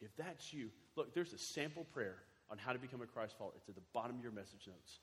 If 0.00 0.14
that's 0.16 0.52
you, 0.52 0.70
look, 0.96 1.14
there's 1.14 1.32
a 1.32 1.38
sample 1.38 1.84
prayer 1.84 2.16
on 2.50 2.58
how 2.58 2.72
to 2.72 2.78
become 2.78 3.00
a 3.00 3.06
Christ 3.06 3.36
follower. 3.38 3.52
It's 3.56 3.68
at 3.68 3.74
the 3.74 3.82
bottom 3.92 4.16
of 4.16 4.22
your 4.22 4.32
message 4.32 4.66
notes. 4.66 5.00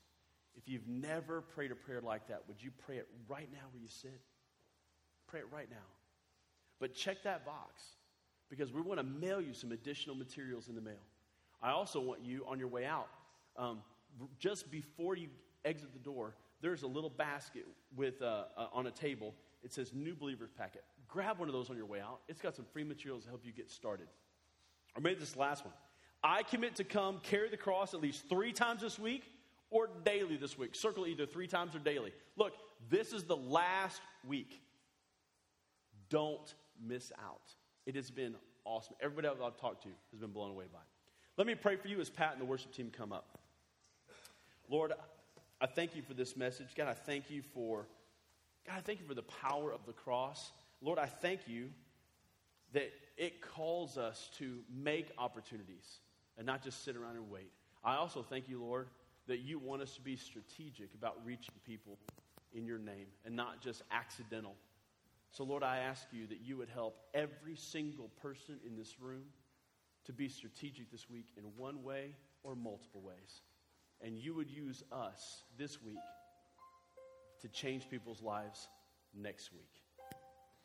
If 0.54 0.68
you've 0.68 0.86
never 0.86 1.40
prayed 1.40 1.72
a 1.72 1.74
prayer 1.74 2.00
like 2.00 2.28
that, 2.28 2.42
would 2.46 2.62
you 2.62 2.70
pray 2.86 2.96
it 2.96 3.08
right 3.28 3.48
now 3.52 3.66
where 3.72 3.82
you 3.82 3.88
sit? 3.88 4.20
Pray 5.26 5.40
it 5.40 5.46
right 5.52 5.68
now. 5.70 5.76
But 6.78 6.94
check 6.94 7.22
that 7.24 7.44
box 7.44 7.82
because 8.50 8.72
we 8.72 8.80
want 8.80 9.00
to 9.00 9.04
mail 9.04 9.40
you 9.40 9.54
some 9.54 9.72
additional 9.72 10.14
materials 10.14 10.68
in 10.68 10.74
the 10.74 10.80
mail. 10.80 11.02
I 11.62 11.70
also 11.70 12.00
want 12.00 12.20
you 12.24 12.44
on 12.46 12.58
your 12.58 12.68
way 12.68 12.84
out, 12.84 13.08
um, 13.56 13.78
just 14.38 14.70
before 14.70 15.16
you 15.16 15.28
exit 15.64 15.92
the 15.92 16.00
door, 16.00 16.34
there's 16.60 16.82
a 16.82 16.86
little 16.86 17.10
basket 17.10 17.66
with 17.96 18.20
uh, 18.20 18.44
uh, 18.56 18.66
on 18.72 18.86
a 18.86 18.90
table. 18.90 19.34
It 19.62 19.72
says 19.72 19.92
New 19.94 20.14
Believers 20.14 20.50
Packet 20.56 20.84
grab 21.12 21.38
one 21.38 21.48
of 21.48 21.52
those 21.52 21.70
on 21.70 21.76
your 21.76 21.86
way 21.86 22.00
out. 22.00 22.20
It's 22.28 22.40
got 22.40 22.56
some 22.56 22.64
free 22.72 22.84
materials 22.84 23.24
to 23.24 23.28
help 23.28 23.44
you 23.44 23.52
get 23.52 23.70
started. 23.70 24.06
Or 24.96 25.02
maybe 25.02 25.20
this 25.20 25.36
last 25.36 25.64
one. 25.64 25.74
I 26.24 26.42
commit 26.42 26.76
to 26.76 26.84
come 26.84 27.20
carry 27.22 27.48
the 27.48 27.56
cross 27.56 27.94
at 27.94 28.00
least 28.00 28.28
three 28.28 28.52
times 28.52 28.80
this 28.80 28.98
week 28.98 29.24
or 29.70 29.88
daily 30.04 30.36
this 30.36 30.56
week. 30.56 30.74
Circle 30.74 31.06
either 31.06 31.26
three 31.26 31.46
times 31.46 31.74
or 31.74 31.80
daily. 31.80 32.12
Look, 32.36 32.52
this 32.88 33.12
is 33.12 33.24
the 33.24 33.36
last 33.36 34.00
week. 34.26 34.60
Don't 36.08 36.54
miss 36.80 37.12
out. 37.22 37.54
It 37.86 37.96
has 37.96 38.10
been 38.10 38.34
awesome. 38.64 38.94
Everybody 39.00 39.28
I've 39.28 39.56
talked 39.56 39.82
to 39.82 39.88
has 40.12 40.20
been 40.20 40.30
blown 40.30 40.50
away 40.50 40.66
by 40.72 40.78
it. 40.78 40.84
Let 41.36 41.46
me 41.46 41.54
pray 41.54 41.76
for 41.76 41.88
you 41.88 42.00
as 42.00 42.10
Pat 42.10 42.32
and 42.32 42.40
the 42.40 42.44
worship 42.44 42.72
team 42.72 42.90
come 42.96 43.12
up. 43.12 43.38
Lord, 44.68 44.92
I 45.60 45.66
thank 45.66 45.96
you 45.96 46.02
for 46.02 46.14
this 46.14 46.36
message. 46.36 46.68
God, 46.76 46.88
I 46.88 46.94
thank 46.94 47.30
you 47.30 47.42
for 47.54 47.86
God, 48.66 48.76
I 48.78 48.80
thank 48.80 49.00
you 49.00 49.06
for 49.06 49.14
the 49.14 49.22
power 49.22 49.72
of 49.72 49.84
the 49.86 49.92
cross. 49.92 50.52
Lord, 50.82 50.98
I 50.98 51.06
thank 51.06 51.46
you 51.46 51.70
that 52.72 52.90
it 53.16 53.40
calls 53.40 53.96
us 53.96 54.30
to 54.38 54.58
make 54.74 55.12
opportunities 55.16 56.00
and 56.36 56.46
not 56.46 56.62
just 56.62 56.84
sit 56.84 56.96
around 56.96 57.16
and 57.16 57.30
wait. 57.30 57.52
I 57.84 57.96
also 57.96 58.22
thank 58.22 58.48
you, 58.48 58.60
Lord, 58.60 58.88
that 59.28 59.40
you 59.40 59.58
want 59.58 59.82
us 59.82 59.94
to 59.94 60.00
be 60.00 60.16
strategic 60.16 60.92
about 60.94 61.16
reaching 61.24 61.54
people 61.64 61.98
in 62.52 62.66
your 62.66 62.78
name 62.78 63.06
and 63.24 63.36
not 63.36 63.60
just 63.60 63.82
accidental. 63.92 64.56
So, 65.30 65.44
Lord, 65.44 65.62
I 65.62 65.78
ask 65.78 66.06
you 66.12 66.26
that 66.26 66.40
you 66.42 66.56
would 66.56 66.68
help 66.68 66.96
every 67.14 67.56
single 67.56 68.08
person 68.20 68.58
in 68.66 68.76
this 68.76 69.00
room 69.00 69.24
to 70.04 70.12
be 70.12 70.28
strategic 70.28 70.90
this 70.90 71.08
week 71.08 71.26
in 71.36 71.44
one 71.56 71.82
way 71.82 72.14
or 72.42 72.54
multiple 72.56 73.00
ways. 73.00 73.42
And 74.00 74.18
you 74.18 74.34
would 74.34 74.50
use 74.50 74.82
us 74.90 75.44
this 75.56 75.80
week 75.82 75.96
to 77.40 77.48
change 77.48 77.88
people's 77.88 78.20
lives 78.20 78.68
next 79.14 79.52
week. 79.52 79.81